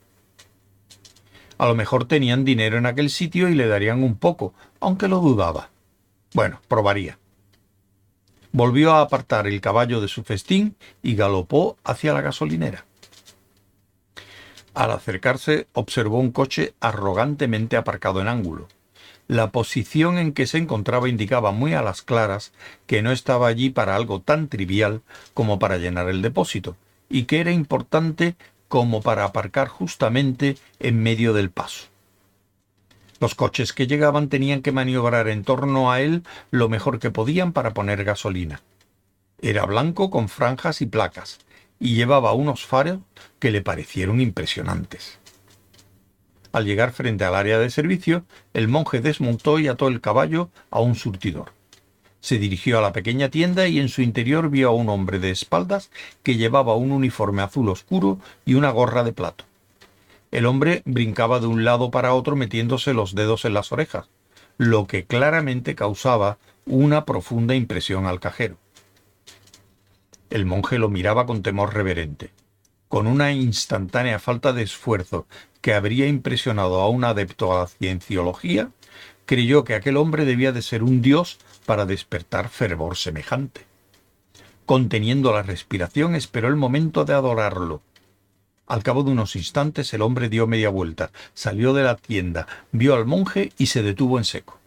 A 1.56 1.66
lo 1.66 1.75
mejor 1.75 2.06
tenían 2.06 2.44
dinero 2.44 2.78
en 2.78 2.87
aquel 2.87 3.11
sitio 3.11 3.49
y 3.49 3.54
le 3.54 3.68
darían 3.68 4.02
un 4.02 4.16
poco, 4.16 4.54
aunque 4.80 5.08
lo 5.08 5.20
dudaba. 5.20 5.70
Bueno, 6.35 6.61
probaría. 6.68 7.18
Volvió 8.50 8.92
a 8.92 9.02
apartar 9.02 9.47
el 9.47 9.61
caballo 9.61 10.00
de 10.00 10.08
su 10.08 10.25
festín 10.25 10.76
y 11.02 11.14
galopó 11.14 11.76
hacia 11.85 12.12
la 12.12 12.23
gasolinera. 12.23 12.85
Al 14.75 14.90
acercarse 14.90 15.66
observó 15.73 16.18
un 16.18 16.32
coche 16.32 16.75
arrogantemente 16.80 17.76
aparcado 17.76 18.20
en 18.20 18.28
ángulo. 18.28 18.68
La 19.28 19.52
posición 19.52 20.16
en 20.16 20.32
que 20.32 20.47
se 20.47 20.56
encontraba 20.56 21.06
indicaba 21.06 21.52
muy 21.52 21.75
a 21.75 21.82
las 21.82 22.00
claras 22.00 22.52
que 22.87 23.02
no 23.02 23.12
estaba 23.12 23.47
allí 23.47 23.68
para 23.68 23.94
algo 23.94 24.23
tan 24.23 24.49
trivial 24.49 25.02
como 25.35 25.58
para 25.58 25.76
llenar 25.76 26.08
el 26.08 26.23
depósito, 26.23 26.76
y 27.11 27.25
que 27.25 27.40
era 27.40 27.52
importante 27.52 28.37
como 28.68 29.02
para 29.02 29.25
aparcar 29.25 29.68
justamente 29.68 30.56
en 30.80 31.02
medio 31.02 31.35
del 31.35 31.50
paso. 31.50 31.88
Los 33.20 33.35
coches 33.35 33.75
que 33.75 33.87
llegaban 33.87 34.30
tenían 34.30 34.62
que 34.62 34.73
maniobrar 34.73 35.28
en 35.28 35.44
torno 35.44 35.92
a 35.92 36.00
él 36.00 36.23
lo 36.50 36.70
mejor 36.70 36.99
que 36.99 37.11
podían 37.11 37.52
para 37.52 37.75
poner 37.75 38.04
gasolina. 38.04 38.62
Era 39.42 39.66
blanco 39.66 40.11
con 40.11 40.30
franjas 40.30 40.80
y 40.80 40.87
placas, 40.87 41.38
y 41.78 41.94
llevaba 41.94 42.32
unos 42.32 42.64
faros 42.64 43.00
que 43.38 43.50
le 43.50 43.61
parecieron 43.61 44.23
impresionantes. 44.23 45.18
Al 46.52 46.64
llegar 46.64 46.93
frente 46.93 47.25
al 47.25 47.35
área 47.35 47.59
de 47.59 47.71
servicio, 47.71 48.25
el 48.55 48.69
monje 48.69 49.00
desmontó 49.00 49.59
y 49.59 49.69
ató 49.69 49.88
el 49.88 50.00
caballo 50.00 50.49
a 50.71 50.81
un 50.81 50.95
surtidor. 50.95 51.52
Se 52.21 52.38
dirigió 52.38 52.78
a 52.78 52.83
la 52.83 52.93
pequeña 52.93 53.28
tienda 53.28 53.69
y 53.69 53.78
en 53.78 53.88
su 53.88 54.02
interior 54.02 54.50
vio 54.50 54.69
a 54.69 54.73
un 54.73 54.88
hombre 54.88 55.19
de 55.19 55.31
espaldas 55.31 55.90
que 56.23 56.37
llevaba 56.37 56.75
un 56.75 56.90
uniforme 56.90 57.43
azul 57.43 57.69
oscuro 57.69 58.19
y 58.45 58.55
una 58.55 58.71
gorra 58.71 59.05
de 59.05 59.12
plato. 59.12 59.45
El 60.31 60.47
hombre 60.47 60.83
brincaba 60.85 61.40
de 61.40 61.47
un 61.47 61.64
lado 61.64 61.90
para 61.90 62.14
otro 62.14 62.37
metiéndose 62.37 62.93
los 62.93 63.14
dedos 63.14 63.45
en 63.45 63.55
las 63.55 63.73
orejas, 63.73 64.09
lo 64.57 64.87
que 64.87 65.05
claramente 65.05 65.75
causaba 65.75 66.38
una 66.67 67.05
profunda 67.05 67.55
impresión 67.55 68.07
al 68.07 68.21
cajero. 68.21 68.57
El 70.28 70.45
monje 70.45 70.78
lo 70.78 70.90
miraba 70.90 71.25
con 71.25 71.43
temor 71.43 71.73
reverente. 71.73 72.31
Con 72.88 73.07
una 73.07 73.33
instantánea 73.33 74.18
falta 74.18 74.52
de 74.52 74.62
esfuerzo 74.62 75.26
que 75.61 75.75
habría 75.75 76.07
impresionado 76.07 76.80
a 76.80 76.88
un 76.88 77.04
adepto 77.04 77.54
a 77.54 77.61
la 77.61 77.66
cienciología, 77.66 78.71
creyó 79.26 79.64
que 79.64 79.75
aquel 79.75 79.99
hombre 79.99 80.25
debía 80.25 80.52
de 80.52 80.62
ser 80.62 80.83
un 80.83 81.02
dios 81.02 81.38
para 81.66 81.85
despertar 81.85 82.49
fervor 82.49 82.97
semejante. 82.97 83.66
Conteniendo 84.64 85.33
la 85.33 85.42
respiración, 85.42 86.14
esperó 86.14 86.49
el 86.49 86.57
momento 86.57 87.04
de 87.04 87.12
adorarlo. 87.12 87.83
Al 88.66 88.83
cabo 88.83 89.02
de 89.02 89.11
unos 89.11 89.37
instantes 89.37 89.92
el 89.92 90.02
hombre 90.02 90.28
dio 90.28 90.47
media 90.47 90.71
vuelta, 90.71 91.11
salió 91.35 91.75
de 91.75 91.83
la 91.83 91.97
tienda, 91.97 92.47
vio 92.73 92.95
al 92.95 93.04
monje 93.04 93.52
y 93.59 93.66
se 93.66 93.83
detuvo 93.83 94.18
en 94.18 94.25
seco. 94.25 94.59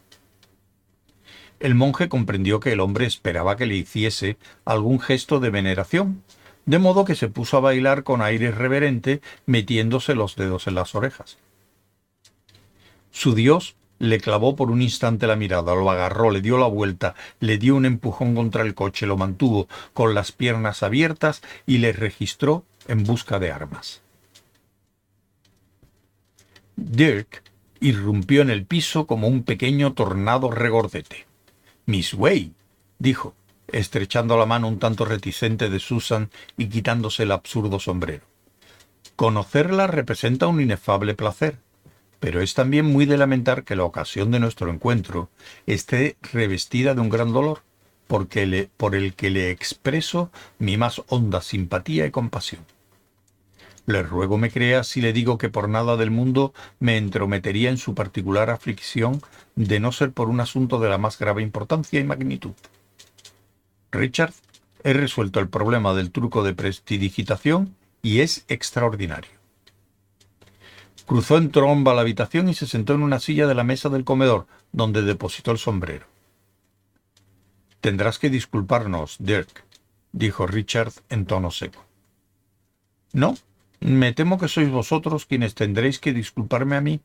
El 1.59 1.75
monje 1.75 2.09
comprendió 2.09 2.59
que 2.59 2.71
el 2.71 2.79
hombre 2.79 3.05
esperaba 3.05 3.55
que 3.55 3.67
le 3.67 3.75
hiciese 3.75 4.37
algún 4.65 4.99
gesto 4.99 5.39
de 5.39 5.51
veneración, 5.51 6.23
de 6.71 6.79
modo 6.79 7.03
que 7.03 7.15
se 7.15 7.27
puso 7.27 7.57
a 7.57 7.59
bailar 7.59 8.05
con 8.05 8.21
aire 8.21 8.49
reverente, 8.49 9.19
metiéndose 9.45 10.15
los 10.15 10.37
dedos 10.37 10.67
en 10.67 10.75
las 10.75 10.95
orejas. 10.95 11.37
Su 13.11 13.35
dios 13.35 13.75
le 13.99 14.21
clavó 14.21 14.55
por 14.55 14.71
un 14.71 14.81
instante 14.81 15.27
la 15.27 15.35
mirada, 15.35 15.75
lo 15.75 15.91
agarró, 15.91 16.31
le 16.31 16.39
dio 16.39 16.57
la 16.57 16.67
vuelta, 16.67 17.13
le 17.41 17.57
dio 17.57 17.75
un 17.75 17.83
empujón 17.83 18.35
contra 18.35 18.63
el 18.63 18.73
coche, 18.73 19.05
lo 19.05 19.17
mantuvo 19.17 19.67
con 19.91 20.13
las 20.13 20.31
piernas 20.31 20.81
abiertas 20.81 21.41
y 21.65 21.79
le 21.79 21.91
registró 21.91 22.63
en 22.87 23.03
busca 23.03 23.37
de 23.37 23.51
armas. 23.51 24.01
Dirk 26.77 27.43
irrumpió 27.81 28.43
en 28.43 28.49
el 28.49 28.65
piso 28.65 29.07
como 29.07 29.27
un 29.27 29.43
pequeño 29.43 29.91
tornado 29.91 30.49
regordete. 30.49 31.25
Miss 31.85 32.13
Way, 32.13 32.53
dijo, 32.97 33.35
estrechando 33.71 34.37
la 34.37 34.45
mano 34.45 34.67
un 34.67 34.79
tanto 34.79 35.05
reticente 35.05 35.69
de 35.69 35.79
Susan 35.79 36.29
y 36.57 36.67
quitándose 36.67 37.23
el 37.23 37.31
absurdo 37.31 37.79
sombrero. 37.79 38.23
Conocerla 39.15 39.87
representa 39.87 40.47
un 40.47 40.61
inefable 40.61 41.13
placer, 41.13 41.57
pero 42.19 42.41
es 42.41 42.53
también 42.53 42.85
muy 42.85 43.05
de 43.05 43.17
lamentar 43.17 43.63
que 43.63 43.75
la 43.75 43.83
ocasión 43.83 44.31
de 44.31 44.39
nuestro 44.39 44.71
encuentro 44.71 45.29
esté 45.65 46.17
revestida 46.33 46.93
de 46.93 47.01
un 47.01 47.09
gran 47.09 47.33
dolor, 47.33 47.63
porque 48.07 48.69
por 48.77 48.95
el 48.95 49.13
que 49.13 49.29
le 49.29 49.51
expreso 49.51 50.31
mi 50.59 50.77
más 50.77 51.01
honda 51.07 51.41
simpatía 51.41 52.05
y 52.05 52.11
compasión. 52.11 52.65
Le 53.87 54.03
ruego 54.03 54.37
me 54.37 54.51
crea 54.51 54.83
si 54.83 55.01
le 55.01 55.13
digo 55.13 55.37
que 55.37 55.49
por 55.49 55.67
nada 55.67 55.97
del 55.97 56.11
mundo 56.11 56.53
me 56.79 56.97
entrometería 56.97 57.69
en 57.69 57.77
su 57.77 57.95
particular 57.95 58.49
aflicción 58.49 59.21
de 59.55 59.79
no 59.79 59.91
ser 59.91 60.11
por 60.11 60.29
un 60.29 60.39
asunto 60.39 60.79
de 60.79 60.89
la 60.89 60.97
más 60.97 61.17
grave 61.17 61.41
importancia 61.41 61.99
y 61.99 62.03
magnitud. 62.03 62.53
Richard, 63.91 64.33
he 64.83 64.93
resuelto 64.93 65.39
el 65.39 65.49
problema 65.49 65.93
del 65.93 66.11
truco 66.11 66.43
de 66.43 66.53
prestidigitación 66.53 67.75
y 68.01 68.19
es 68.19 68.45
extraordinario. 68.47 69.31
Cruzó 71.05 71.37
en 71.37 71.51
tromba 71.51 71.93
la 71.93 72.01
habitación 72.01 72.47
y 72.49 72.53
se 72.53 72.67
sentó 72.67 72.93
en 72.93 73.03
una 73.03 73.19
silla 73.19 73.47
de 73.47 73.55
la 73.55 73.63
mesa 73.63 73.89
del 73.89 74.05
comedor, 74.05 74.47
donde 74.71 75.01
depositó 75.01 75.51
el 75.51 75.57
sombrero. 75.57 76.05
Tendrás 77.81 78.17
que 78.17 78.29
disculparnos, 78.29 79.17
Dirk, 79.19 79.65
dijo 80.13 80.47
Richard 80.47 80.93
en 81.09 81.25
tono 81.25 81.51
seco. 81.51 81.83
No, 83.11 83.35
me 83.79 84.13
temo 84.13 84.39
que 84.39 84.47
sois 84.47 84.69
vosotros 84.69 85.25
quienes 85.25 85.55
tendréis 85.55 85.99
que 85.99 86.13
disculparme 86.13 86.75
a 86.75 86.81
mí, 86.81 87.01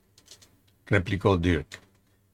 replicó 0.87 1.37
Dirk. 1.37 1.86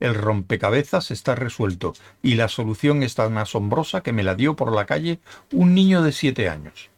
El 0.03 0.17
rompecabezas 0.17 1.13
está 1.13 1.37
resuelto 1.37 1.93
y 2.25 2.35
la 2.35 2.49
solución 2.49 3.05
es 3.05 3.15
tan 3.15 3.39
asombrosa 3.39 4.03
que 4.03 4.13
me 4.13 4.25
la 4.25 4.35
dio 4.35 4.57
por 4.57 4.75
la 4.75 4.85
calle 4.85 5.21
un 5.53 5.77
niño 5.77 6.03
de 6.03 6.11
siete 6.11 6.49
años. 6.49 6.91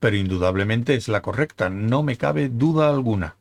Pero 0.00 0.16
indudablemente 0.16 0.94
es 0.96 1.08
la 1.08 1.22
correcta, 1.22 1.70
no 1.70 2.02
me 2.02 2.18
cabe 2.18 2.50
duda 2.50 2.90
alguna. 2.90 3.36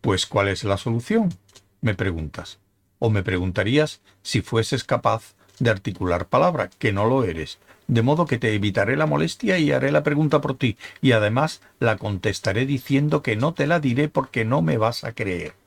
Pues 0.00 0.26
¿cuál 0.26 0.46
es 0.46 0.62
la 0.62 0.76
solución? 0.76 1.34
me 1.80 1.96
preguntas. 1.96 2.60
O 3.00 3.10
me 3.10 3.24
preguntarías 3.24 4.00
si 4.22 4.42
fueses 4.42 4.84
capaz 4.84 5.34
de 5.58 5.70
articular 5.70 6.28
palabra, 6.28 6.70
que 6.78 6.92
no 6.92 7.04
lo 7.06 7.24
eres, 7.24 7.58
de 7.88 8.02
modo 8.02 8.26
que 8.26 8.38
te 8.38 8.54
evitaré 8.54 8.96
la 8.96 9.06
molestia 9.06 9.58
y 9.58 9.72
haré 9.72 9.90
la 9.90 10.04
pregunta 10.04 10.40
por 10.40 10.56
ti, 10.56 10.76
y 11.02 11.10
además 11.10 11.62
la 11.80 11.96
contestaré 11.96 12.64
diciendo 12.64 13.24
que 13.24 13.34
no 13.34 13.54
te 13.54 13.66
la 13.66 13.80
diré 13.80 14.08
porque 14.08 14.44
no 14.44 14.62
me 14.62 14.78
vas 14.78 15.02
a 15.02 15.14
creer. 15.14 15.59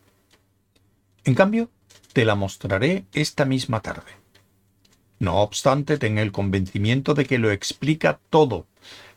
En 1.26 1.36
cambio, 1.36 1.70
te 2.12 2.26
la 2.26 2.36
mostraré 2.36 3.06
esta 3.14 3.46
misma 3.46 3.82
tarde. 3.82 4.12
No 5.20 5.42
obstante, 5.42 5.98
ten 5.98 6.18
el 6.18 6.32
convencimiento 6.32 7.14
de 7.14 7.26
que 7.26 7.38
lo 7.38 7.52
explica 7.52 8.20
todo, 8.30 8.68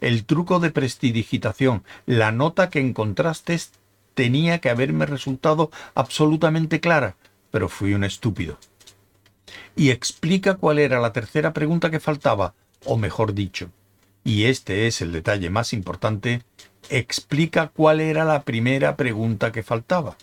El 0.00 0.24
truco 0.24 0.60
de 0.60 0.70
prestidigitación, 0.70 1.82
la 2.06 2.30
nota 2.30 2.70
que 2.70 2.78
encontraste 2.78 3.58
tenía 4.14 4.60
que 4.60 4.70
haberme 4.70 5.06
resultado 5.06 5.72
absolutamente 5.94 6.78
clara, 6.78 7.16
pero 7.50 7.68
fui 7.68 7.94
un 7.94 8.04
estúpido. 8.04 8.58
Y 9.74 9.90
explica 9.90 10.54
cuál 10.54 10.78
era 10.78 11.00
la 11.00 11.12
tercera 11.12 11.52
pregunta 11.52 11.90
que 11.90 11.98
faltaba, 11.98 12.54
o 12.84 12.96
mejor 12.96 13.34
dicho, 13.34 13.70
y 14.22 14.44
este 14.44 14.86
es 14.86 15.00
el 15.02 15.12
detalle 15.12 15.50
más 15.50 15.72
importante, 15.72 16.42
explica 16.88 17.68
cuál 17.68 18.00
era 18.00 18.24
la 18.24 18.42
primera 18.42 18.96
pregunta 18.96 19.50
que 19.52 19.62
faltaba. 19.62 20.16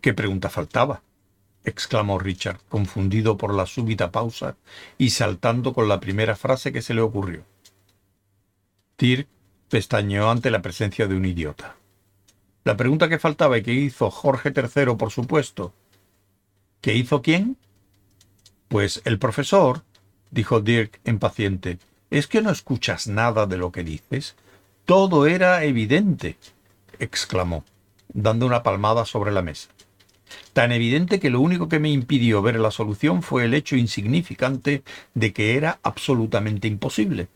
¿Qué 0.00 0.14
pregunta 0.14 0.48
faltaba? 0.48 1.02
exclamó 1.64 2.18
Richard, 2.18 2.60
confundido 2.68 3.36
por 3.36 3.52
la 3.52 3.66
súbita 3.66 4.10
pausa 4.10 4.56
y 4.96 5.10
saltando 5.10 5.74
con 5.74 5.88
la 5.88 6.00
primera 6.00 6.36
frase 6.36 6.72
que 6.72 6.82
se 6.82 6.94
le 6.94 7.00
ocurrió. 7.00 7.44
Tir 8.96 9.28
pestañeó 9.68 10.30
ante 10.30 10.50
la 10.50 10.62
presencia 10.62 11.06
de 11.06 11.16
un 11.16 11.26
idiota. 11.26 11.76
La 12.64 12.76
pregunta 12.76 13.08
que 13.08 13.18
faltaba 13.18 13.58
y 13.58 13.62
que 13.62 13.72
hizo 13.72 14.10
Jorge 14.10 14.52
III, 14.54 14.94
por 14.96 15.10
supuesto. 15.10 15.74
¿Qué 16.80 16.94
hizo 16.94 17.20
quién? 17.20 17.56
Pues 18.68 19.02
el 19.04 19.18
profesor, 19.18 19.82
dijo 20.30 20.60
Dirk 20.60 21.00
impaciente. 21.04 21.78
¿Es 22.10 22.26
que 22.26 22.40
no 22.40 22.50
escuchas 22.50 23.08
nada 23.08 23.46
de 23.46 23.58
lo 23.58 23.72
que 23.72 23.84
dices? 23.84 24.36
Todo 24.84 25.26
era 25.26 25.64
evidente, 25.64 26.38
exclamó, 26.98 27.64
dando 28.08 28.46
una 28.46 28.62
palmada 28.62 29.04
sobre 29.04 29.32
la 29.32 29.42
mesa 29.42 29.68
tan 30.52 30.72
evidente 30.72 31.20
que 31.20 31.30
lo 31.30 31.40
único 31.40 31.68
que 31.68 31.78
me 31.78 31.90
impidió 31.90 32.42
ver 32.42 32.58
la 32.58 32.70
solución 32.70 33.22
fue 33.22 33.44
el 33.44 33.54
hecho 33.54 33.76
insignificante 33.76 34.82
de 35.14 35.32
que 35.32 35.56
era 35.56 35.78
absolutamente 35.82 36.68
imposible. 36.68 37.28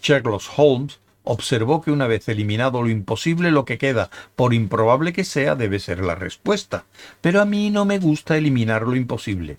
Sherlock 0.00 0.42
Holmes 0.56 1.00
observó 1.24 1.82
que 1.82 1.90
una 1.90 2.06
vez 2.06 2.28
eliminado 2.28 2.82
lo 2.82 2.88
imposible, 2.88 3.50
lo 3.50 3.64
que 3.64 3.78
queda, 3.78 4.10
por 4.36 4.54
improbable 4.54 5.12
que 5.12 5.24
sea, 5.24 5.56
debe 5.56 5.80
ser 5.80 6.00
la 6.00 6.14
respuesta. 6.14 6.84
Pero 7.20 7.40
a 7.40 7.44
mí 7.44 7.70
no 7.70 7.84
me 7.84 7.98
gusta 7.98 8.36
eliminar 8.36 8.82
lo 8.82 8.94
imposible. 8.94 9.58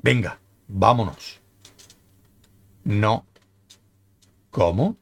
Venga, 0.00 0.38
vámonos. 0.68 1.40
No. 2.84 3.26
¿Cómo? 4.50 4.96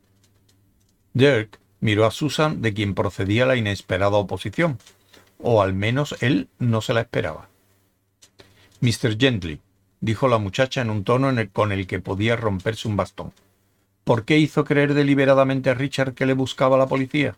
Dirk 1.13 1.59
miró 1.81 2.07
a 2.07 2.11
Susan, 2.11 2.63
de 2.63 2.73
quien 2.73 2.95
procedía 2.95 3.45
la 3.45 3.57
inesperada 3.57 4.17
oposición 4.17 4.79
o 5.43 5.63
al 5.63 5.75
menos 5.75 6.17
él 6.21 6.49
no 6.59 6.81
se 6.81 6.95
la 6.95 7.03
esperaba. 7.03 7.49
Mr. 8.81 9.19
Gently, 9.19 9.61
dijo 10.01 10.29
la 10.29 10.39
muchacha 10.39 10.81
en 10.81 10.91
un 10.91 11.05
tono 11.05 11.33
con 11.53 11.73
el 11.73 11.87
que 11.87 12.01
podía 12.01 12.37
romperse 12.37 12.89
un 12.89 12.97
bastón. 12.97 13.33
¿Por 14.05 14.25
qué 14.25 14.39
hizo 14.39 14.65
creer 14.65 14.95
deliberadamente 14.95 15.71
a 15.71 15.75
Richard 15.75 16.15
que 16.15 16.27
le 16.27 16.33
buscaba 16.33 16.79
la 16.79 16.87
policía? 16.87 17.37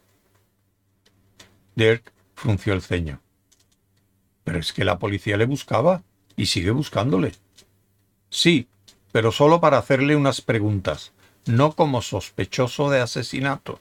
Dirk 1.75 2.13
frunció 2.35 2.73
el 2.73 2.83
ceño. 2.83 3.21
Pero 4.45 4.59
es 4.59 4.73
que 4.73 4.85
la 4.85 4.99
policía 4.99 5.37
le 5.37 5.47
buscaba 5.47 6.03
y 6.37 6.47
sigue 6.47 6.71
buscándole. 6.71 7.33
Sí, 8.31 8.69
pero 9.11 9.33
solo 9.33 9.61
para 9.61 9.79
hacerle 9.79 10.17
unas 10.17 10.41
preguntas, 10.41 11.13
no 11.47 11.73
como 11.73 12.03
sospechoso 12.03 12.91
de 12.91 13.01
asesinato. 13.01 13.81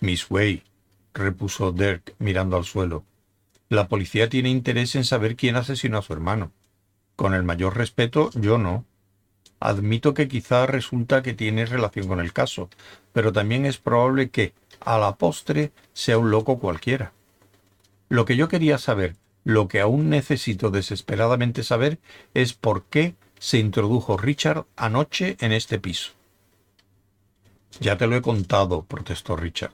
Miss 0.00 0.30
Way, 0.30 0.62
repuso 1.14 1.72
Dirk 1.72 2.14
mirando 2.18 2.56
al 2.56 2.64
suelo. 2.64 3.04
La 3.68 3.88
policía 3.88 4.28
tiene 4.28 4.50
interés 4.50 4.94
en 4.94 5.04
saber 5.04 5.36
quién 5.36 5.56
asesinó 5.56 5.98
a 5.98 6.02
su 6.02 6.12
hermano. 6.12 6.52
Con 7.16 7.32
el 7.34 7.44
mayor 7.44 7.76
respeto, 7.76 8.30
yo 8.34 8.58
no. 8.58 8.84
Admito 9.60 10.12
que 10.12 10.28
quizá 10.28 10.66
resulta 10.66 11.22
que 11.22 11.32
tiene 11.32 11.64
relación 11.64 12.08
con 12.08 12.20
el 12.20 12.32
caso, 12.32 12.68
pero 13.12 13.32
también 13.32 13.64
es 13.64 13.78
probable 13.78 14.28
que, 14.28 14.52
a 14.80 14.98
la 14.98 15.16
postre, 15.16 15.72
sea 15.92 16.18
un 16.18 16.30
loco 16.30 16.58
cualquiera. 16.58 17.12
Lo 18.08 18.26
que 18.26 18.36
yo 18.36 18.48
quería 18.48 18.78
saber, 18.78 19.16
lo 19.44 19.68
que 19.68 19.80
aún 19.80 20.10
necesito 20.10 20.70
desesperadamente 20.70 21.62
saber, 21.62 21.98
es 22.34 22.52
por 22.52 22.84
qué 22.84 23.14
se 23.38 23.58
introdujo 23.58 24.16
Richard 24.16 24.66
anoche 24.76 25.36
en 25.40 25.52
este 25.52 25.78
piso. 25.78 26.12
Ya 27.80 27.96
te 27.96 28.06
lo 28.06 28.16
he 28.16 28.22
contado, 28.22 28.84
protestó 28.84 29.36
Richard. 29.36 29.72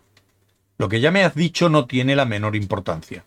Lo 0.81 0.89
que 0.89 1.01
ya 1.01 1.11
me 1.11 1.25
has 1.25 1.35
dicho 1.35 1.69
no 1.69 1.85
tiene 1.85 2.17
la 2.17 2.25
menor 2.25 2.57
importancia. 2.57 3.23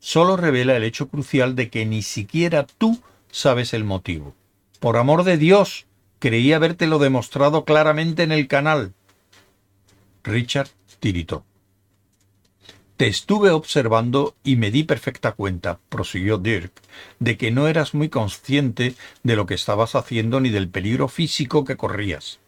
Solo 0.00 0.36
revela 0.36 0.76
el 0.76 0.84
hecho 0.84 1.08
crucial 1.08 1.56
de 1.56 1.70
que 1.70 1.86
ni 1.86 2.02
siquiera 2.02 2.66
tú 2.66 3.00
sabes 3.30 3.72
el 3.72 3.84
motivo. 3.84 4.34
Por 4.80 4.98
amor 4.98 5.24
de 5.24 5.38
Dios, 5.38 5.86
creí 6.18 6.52
habértelo 6.52 6.98
demostrado 6.98 7.64
claramente 7.64 8.22
en 8.22 8.32
el 8.32 8.48
canal. 8.48 8.92
Richard 10.24 10.68
tiritó. 10.98 11.42
Te 12.98 13.06
estuve 13.06 13.48
observando 13.48 14.36
y 14.44 14.56
me 14.56 14.70
di 14.70 14.84
perfecta 14.84 15.32
cuenta, 15.32 15.80
prosiguió 15.88 16.36
Dirk, 16.36 16.82
de 17.18 17.38
que 17.38 17.50
no 17.50 17.66
eras 17.66 17.94
muy 17.94 18.10
consciente 18.10 18.94
de 19.22 19.36
lo 19.36 19.46
que 19.46 19.54
estabas 19.54 19.94
haciendo 19.94 20.38
ni 20.38 20.50
del 20.50 20.68
peligro 20.68 21.08
físico 21.08 21.64
que 21.64 21.78
corrías. 21.78 22.40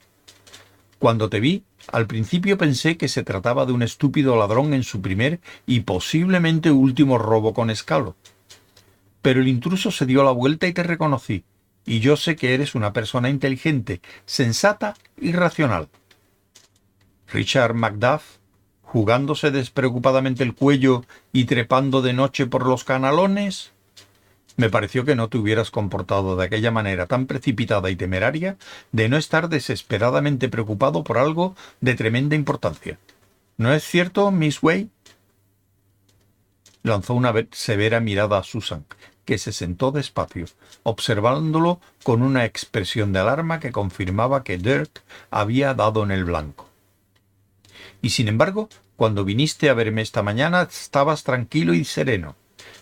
Cuando 0.98 1.30
te 1.30 1.40
vi, 1.40 1.64
al 1.90 2.06
principio 2.06 2.58
pensé 2.58 2.96
que 2.96 3.08
se 3.08 3.22
trataba 3.22 3.66
de 3.66 3.72
un 3.72 3.82
estúpido 3.82 4.36
ladrón 4.36 4.74
en 4.74 4.84
su 4.84 5.00
primer 5.00 5.40
y 5.66 5.80
posiblemente 5.80 6.70
último 6.70 7.18
robo 7.18 7.54
con 7.54 7.70
escalo. 7.70 8.16
Pero 9.20 9.40
el 9.40 9.48
intruso 9.48 9.90
se 9.90 10.06
dio 10.06 10.22
la 10.24 10.30
vuelta 10.30 10.66
y 10.66 10.72
te 10.72 10.82
reconocí, 10.82 11.44
y 11.84 12.00
yo 12.00 12.16
sé 12.16 12.36
que 12.36 12.54
eres 12.54 12.74
una 12.74 12.92
persona 12.92 13.28
inteligente, 13.30 14.00
sensata 14.24 14.94
y 15.16 15.32
racional. 15.32 15.88
Richard 17.28 17.74
Macduff, 17.74 18.38
jugándose 18.82 19.50
despreocupadamente 19.50 20.44
el 20.44 20.54
cuello 20.54 21.04
y 21.32 21.46
trepando 21.46 22.02
de 22.02 22.12
noche 22.12 22.46
por 22.46 22.66
los 22.66 22.84
canalones, 22.84 23.72
me 24.56 24.70
pareció 24.70 25.04
que 25.04 25.14
no 25.14 25.28
te 25.28 25.38
hubieras 25.38 25.70
comportado 25.70 26.36
de 26.36 26.44
aquella 26.44 26.70
manera 26.70 27.06
tan 27.06 27.26
precipitada 27.26 27.90
y 27.90 27.96
temeraria 27.96 28.56
de 28.92 29.08
no 29.08 29.16
estar 29.16 29.48
desesperadamente 29.48 30.48
preocupado 30.48 31.04
por 31.04 31.18
algo 31.18 31.56
de 31.80 31.94
tremenda 31.94 32.36
importancia. 32.36 32.98
¿No 33.56 33.72
es 33.72 33.84
cierto, 33.84 34.30
Miss 34.30 34.62
Way? 34.62 34.90
Lanzó 36.82 37.14
una 37.14 37.32
severa 37.52 38.00
mirada 38.00 38.38
a 38.38 38.42
Susan, 38.42 38.84
que 39.24 39.38
se 39.38 39.52
sentó 39.52 39.92
despacio, 39.92 40.46
observándolo 40.82 41.80
con 42.02 42.22
una 42.22 42.44
expresión 42.44 43.12
de 43.12 43.20
alarma 43.20 43.60
que 43.60 43.72
confirmaba 43.72 44.42
que 44.42 44.58
Dirk 44.58 45.02
había 45.30 45.74
dado 45.74 46.02
en 46.02 46.10
el 46.10 46.24
blanco. 46.24 46.68
Y 48.00 48.10
sin 48.10 48.28
embargo, 48.28 48.68
cuando 48.96 49.24
viniste 49.24 49.70
a 49.70 49.74
verme 49.74 50.02
esta 50.02 50.22
mañana 50.22 50.62
estabas 50.62 51.22
tranquilo 51.22 51.72
y 51.72 51.84
sereno. 51.84 52.36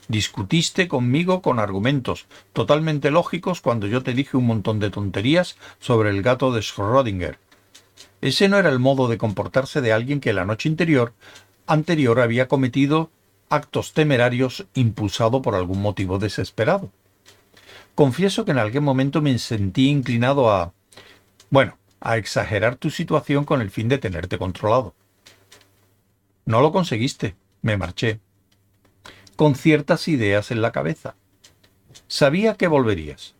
Discutiste 0.09 0.89
conmigo 0.89 1.43
con 1.43 1.59
argumentos 1.59 2.27
totalmente 2.53 3.11
lógicos 3.11 3.61
cuando 3.61 3.87
yo 3.87 4.03
te 4.03 4.13
dije 4.13 4.37
un 4.37 4.47
montón 4.47 4.81
de 4.81 4.91
tonterías 4.91 5.57
sobre 5.79 6.11
el 6.11 6.23
gato 6.23 6.53
de 6.53 6.61
Schrödinger. 6.61 7.37
Ese 8.21 8.49
no 8.49 8.59
era 8.59 8.69
el 8.71 8.79
modo 8.79 9.09
de 9.09 9.19
comportarse 9.19 9.81
de 9.81 9.93
alguien 9.93 10.21
que 10.21 10.33
la 10.33 10.45
noche 10.45 10.69
interior 10.69 11.15
anterior 11.67 12.19
había 12.21 12.49
cometido 12.49 13.11
actos 13.49 13.93
temerarios 13.93 14.67
impulsado 14.75 15.43
por 15.43 15.55
algún 15.55 15.81
motivo 15.81 16.19
desesperado. 16.19 16.91
Confieso 17.95 18.45
que 18.45 18.51
en 18.51 18.59
algún 18.59 18.85
momento 18.85 19.21
me 19.23 19.39
sentí 19.39 19.89
inclinado 19.89 20.51
a... 20.51 20.73
bueno, 21.51 21.79
a 22.01 22.17
exagerar 22.17 22.77
tu 22.77 22.91
situación 22.91 23.45
con 23.45 23.61
el 23.61 23.71
fin 23.71 23.89
de 23.89 23.99
tenerte 23.99 24.39
controlado. 24.39 24.95
No 26.45 26.61
lo 26.61 26.73
conseguiste. 26.73 27.37
Me 27.63 27.77
marché 27.77 28.21
con 29.41 29.55
ciertas 29.55 30.07
ideas 30.07 30.51
en 30.51 30.61
la 30.61 30.71
cabeza. 30.71 31.15
Sabía 32.09 32.57
que 32.57 32.67
volverías. 32.67 33.35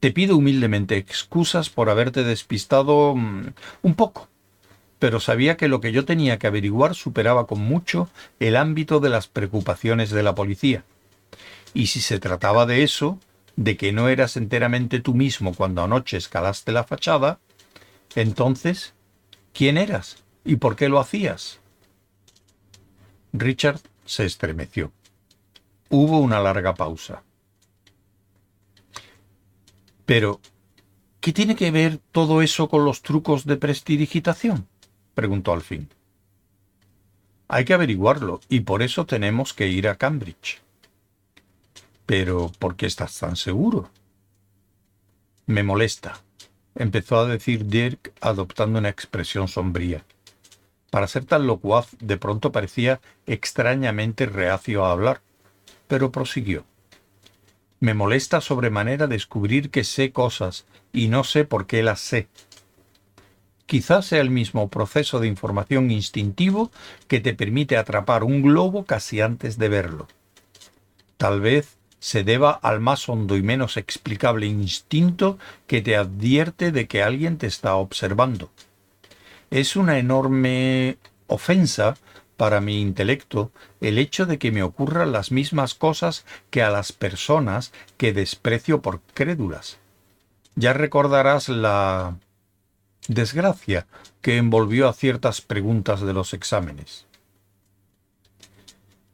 Te 0.00 0.10
pido 0.10 0.36
humildemente 0.36 0.96
excusas 0.96 1.70
por 1.70 1.88
haberte 1.88 2.24
despistado 2.24 3.14
mm, 3.14 3.52
un 3.82 3.94
poco, 3.94 4.28
pero 4.98 5.20
sabía 5.20 5.56
que 5.56 5.68
lo 5.68 5.80
que 5.80 5.92
yo 5.92 6.04
tenía 6.04 6.40
que 6.40 6.48
averiguar 6.48 6.96
superaba 6.96 7.46
con 7.46 7.60
mucho 7.60 8.10
el 8.40 8.56
ámbito 8.56 8.98
de 8.98 9.08
las 9.08 9.28
preocupaciones 9.28 10.10
de 10.10 10.24
la 10.24 10.34
policía. 10.34 10.82
Y 11.74 11.86
si 11.86 12.00
se 12.00 12.18
trataba 12.18 12.66
de 12.66 12.82
eso, 12.82 13.20
de 13.54 13.76
que 13.76 13.92
no 13.92 14.08
eras 14.08 14.36
enteramente 14.36 14.98
tú 14.98 15.14
mismo 15.14 15.54
cuando 15.54 15.84
anoche 15.84 16.16
escalaste 16.16 16.72
la 16.72 16.82
fachada, 16.82 17.38
entonces, 18.16 18.94
¿quién 19.54 19.78
eras? 19.78 20.24
¿Y 20.44 20.56
por 20.56 20.74
qué 20.74 20.88
lo 20.88 20.98
hacías? 20.98 21.60
Richard 23.32 23.78
se 24.06 24.24
estremeció. 24.24 24.90
Hubo 25.88 26.18
una 26.18 26.40
larga 26.40 26.74
pausa. 26.74 27.22
Pero, 30.04 30.40
¿qué 31.20 31.32
tiene 31.32 31.56
que 31.56 31.70
ver 31.70 31.98
todo 32.12 32.42
eso 32.42 32.68
con 32.68 32.84
los 32.84 33.02
trucos 33.02 33.44
de 33.44 33.56
prestidigitación? 33.56 34.68
preguntó 35.14 35.52
al 35.52 35.62
fin. 35.62 35.88
Hay 37.48 37.64
que 37.64 37.74
averiguarlo, 37.74 38.40
y 38.48 38.60
por 38.60 38.82
eso 38.82 39.06
tenemos 39.06 39.52
que 39.52 39.68
ir 39.68 39.88
a 39.88 39.96
Cambridge. 39.96 40.60
Pero, 42.04 42.52
¿por 42.58 42.76
qué 42.76 42.86
estás 42.86 43.18
tan 43.18 43.36
seguro? 43.36 43.90
Me 45.46 45.62
molesta, 45.62 46.20
empezó 46.74 47.18
a 47.18 47.26
decir 47.26 47.66
Dirk 47.66 48.12
adoptando 48.20 48.78
una 48.78 48.88
expresión 48.88 49.48
sombría. 49.48 50.04
Para 50.90 51.08
ser 51.08 51.24
tan 51.24 51.46
locuaz, 51.46 51.88
de 52.00 52.16
pronto 52.16 52.52
parecía 52.52 53.00
extrañamente 53.26 54.26
reacio 54.26 54.84
a 54.84 54.92
hablar, 54.92 55.20
pero 55.88 56.12
prosiguió. 56.12 56.64
Me 57.80 57.94
molesta 57.94 58.40
sobremanera 58.40 59.06
descubrir 59.06 59.70
que 59.70 59.84
sé 59.84 60.10
cosas 60.10 60.66
y 60.92 61.08
no 61.08 61.24
sé 61.24 61.44
por 61.44 61.66
qué 61.66 61.82
las 61.82 62.00
sé. 62.00 62.28
Quizás 63.66 64.06
sea 64.06 64.20
el 64.20 64.30
mismo 64.30 64.68
proceso 64.68 65.20
de 65.20 65.26
información 65.26 65.90
instintivo 65.90 66.70
que 67.08 67.20
te 67.20 67.34
permite 67.34 67.76
atrapar 67.76 68.24
un 68.24 68.42
globo 68.42 68.84
casi 68.84 69.20
antes 69.20 69.58
de 69.58 69.68
verlo. 69.68 70.06
Tal 71.16 71.40
vez 71.40 71.76
se 71.98 72.22
deba 72.22 72.52
al 72.52 72.80
más 72.80 73.08
hondo 73.08 73.36
y 73.36 73.42
menos 73.42 73.76
explicable 73.76 74.46
instinto 74.46 75.38
que 75.66 75.82
te 75.82 75.96
advierte 75.96 76.70
de 76.70 76.86
que 76.86 77.02
alguien 77.02 77.38
te 77.38 77.46
está 77.46 77.74
observando. 77.74 78.50
Es 79.50 79.76
una 79.76 79.98
enorme 79.98 80.98
ofensa 81.26 81.96
para 82.36 82.60
mi 82.60 82.80
intelecto 82.80 83.50
el 83.80 83.98
hecho 83.98 84.26
de 84.26 84.38
que 84.38 84.52
me 84.52 84.62
ocurran 84.62 85.12
las 85.12 85.32
mismas 85.32 85.74
cosas 85.74 86.24
que 86.50 86.62
a 86.62 86.70
las 86.70 86.92
personas 86.92 87.72
que 87.96 88.12
desprecio 88.12 88.82
por 88.82 89.00
crédulas. 89.14 89.78
Ya 90.54 90.72
recordarás 90.72 91.48
la 91.48 92.16
desgracia 93.08 93.86
que 94.20 94.36
envolvió 94.36 94.88
a 94.88 94.92
ciertas 94.92 95.40
preguntas 95.40 96.00
de 96.00 96.12
los 96.12 96.34
exámenes. 96.34 97.06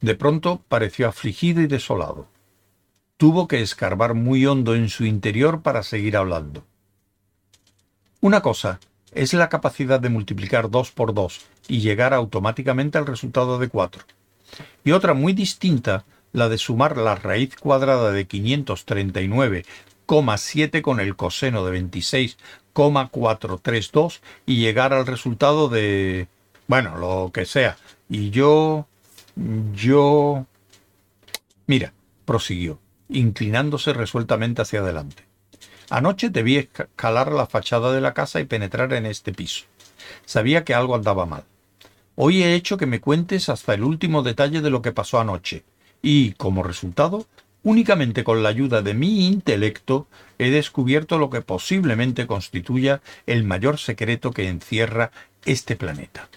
De 0.01 0.15
pronto 0.15 0.63
pareció 0.69 1.09
afligido 1.09 1.61
y 1.61 1.67
desolado. 1.67 2.27
Tuvo 3.17 3.47
que 3.47 3.63
escarbar 3.63 4.15
muy 4.15 4.47
hondo 4.47 4.75
en 4.75 4.89
su 4.89 5.05
interior 5.05 5.63
para 5.63 5.85
seguir 5.85 6.17
hablando. 6.17 6.65
Una 8.21 8.41
cosa 8.41 8.81
es 9.13 9.33
la 9.33 9.49
capacidad 9.49 10.01
de 10.01 10.09
multiplicar 10.09 10.71
2 10.71 10.91
por 10.93 11.15
2 11.15 11.52
y 11.69 11.81
llegar 11.81 12.15
automáticamente 12.15 12.99
al 12.99 13.07
resultado 13.07 13.59
de 13.59 13.69
4. 13.69 14.05
Y 14.85 14.93
otra 14.93 15.15
muy 15.15 15.33
distinta, 15.33 16.05
la 16.33 16.49
de 16.49 16.59
sumar 16.59 16.97
la 16.97 17.15
raíz 17.15 17.55
cuadrada 17.57 18.11
de 18.13 18.27
539,7 18.27 20.83
con 20.83 20.99
el 21.01 21.17
coseno 21.17 21.65
de 21.65 21.71
26,432 21.73 24.21
y 24.47 24.57
llegar 24.57 24.93
al 24.93 25.07
resultado 25.07 25.69
de... 25.69 26.27
bueno, 26.67 26.97
lo 26.97 27.31
que 27.33 27.47
sea. 27.47 27.77
Y 28.09 28.31
yo... 28.31 28.89
yo... 29.75 30.47
Mira, 31.67 31.93
prosiguió, 32.25 32.79
inclinándose 33.09 33.93
resueltamente 33.93 34.63
hacia 34.63 34.81
adelante. 34.81 35.25
Anoche 35.91 36.31
debí 36.31 36.57
escalar 36.57 37.31
la 37.33 37.47
fachada 37.47 37.93
de 37.93 38.01
la 38.01 38.15
casa 38.15 38.41
y 38.41 38.47
penetrar 38.47 38.93
en 38.95 39.07
este 39.07 39.33
piso. 39.33 39.65
Sabía 40.25 40.65
que 40.65 40.75
algo 40.75 40.95
andaba 40.95 41.27
mal. 41.27 41.45
Hoy 42.15 42.43
he 42.43 42.55
hecho 42.55 42.77
que 42.77 42.87
me 42.87 43.01
cuentes 43.01 43.49
hasta 43.49 43.75
el 43.75 43.83
último 43.83 44.23
detalle 44.23 44.61
de 44.61 44.71
lo 44.71 44.83
que 44.83 44.93
pasó 44.93 45.21
anoche, 45.21 45.65
y, 46.03 46.33
como 46.33 46.63
resultado, 46.63 47.27
únicamente 47.63 48.25
con 48.25 48.43
la 48.43 48.49
ayuda 48.49 48.83
de 48.83 48.95
mi 48.95 49.27
intelecto 49.27 50.09
he 50.39 50.51
descubierto 50.51 51.19
lo 51.19 51.31
que 51.31 51.43
posiblemente 51.43 52.27
constituya 52.27 53.01
el 53.27 53.45
mayor 53.45 53.79
secreto 53.79 54.33
que 54.33 54.49
encierra 54.49 55.11
este 55.45 55.77
planeta. 55.77 56.29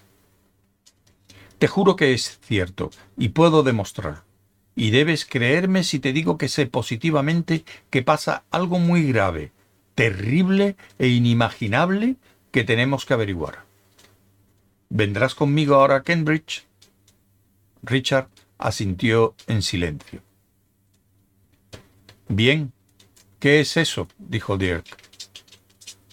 Te 1.58 1.68
juro 1.68 1.96
que 1.96 2.14
es 2.14 2.40
cierto, 2.42 2.92
y 3.18 3.30
puedo 3.30 3.64
demostrarlo 3.64 4.26
y 4.76 4.92
debes 4.92 5.26
creerme 5.26 5.84
si 5.84 6.00
te 6.00 6.14
digo 6.14 6.38
que 6.38 6.50
sé 6.50 6.66
positivamente 6.66 7.64
que 7.90 8.04
pasa 8.04 8.44
algo 8.52 8.78
muy 8.78 9.12
grave, 9.12 9.52
terrible 9.96 10.76
e 11.00 11.08
inimaginable 11.08 12.18
que 12.52 12.66
tenemos 12.66 13.06
que 13.06 13.14
averiguar. 13.14 13.64
¿Vendrás 14.98 15.36
conmigo 15.36 15.76
ahora 15.76 15.98
a 15.98 16.04
Cambridge? 16.04 16.66
Richard 17.84 18.30
asintió 18.58 19.36
en 19.46 19.62
silencio. 19.62 20.22
Bien, 22.30 22.72
¿qué 23.42 23.60
es 23.60 23.76
eso? 23.76 24.08
dijo 24.18 24.58
Dirk. 24.58 24.86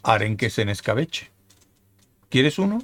Arenques 0.02 0.58
en 0.58 0.68
escabeche. 0.68 1.30
¿Quieres 2.28 2.58
uno? 2.58 2.82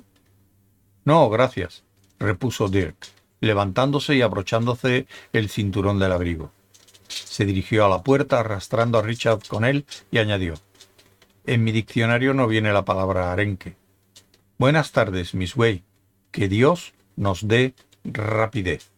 No, 1.05 1.29
gracias, 1.31 1.83
repuso 2.21 2.69
Dirk 2.69 2.95
levantándose 3.41 4.15
y 4.15 4.23
abrochándose 4.23 5.09
el 5.33 5.51
cinturón 5.51 5.99
del 5.99 6.13
abrigo. 6.13 6.53
Se 7.09 7.45
dirigió 7.45 7.85
a 7.85 7.89
la 7.89 8.05
puerta 8.05 8.39
arrastrando 8.39 8.99
a 8.99 9.03
Richard 9.03 9.41
con 9.49 9.65
él 9.65 9.85
y 10.13 10.19
añadió 10.19 10.55
En 11.45 11.65
mi 11.65 11.73
diccionario 11.73 12.35
no 12.35 12.47
viene 12.47 12.73
la 12.73 12.85
palabra 12.85 13.33
arenque. 13.33 13.75
Buenas 14.59 14.93
tardes, 14.93 15.35
Miss 15.35 15.57
Way. 15.57 15.88
Que 16.39 16.49
Dios 16.49 16.95
nos 17.17 17.49
dé 17.49 17.75
rapidez. 18.05 18.93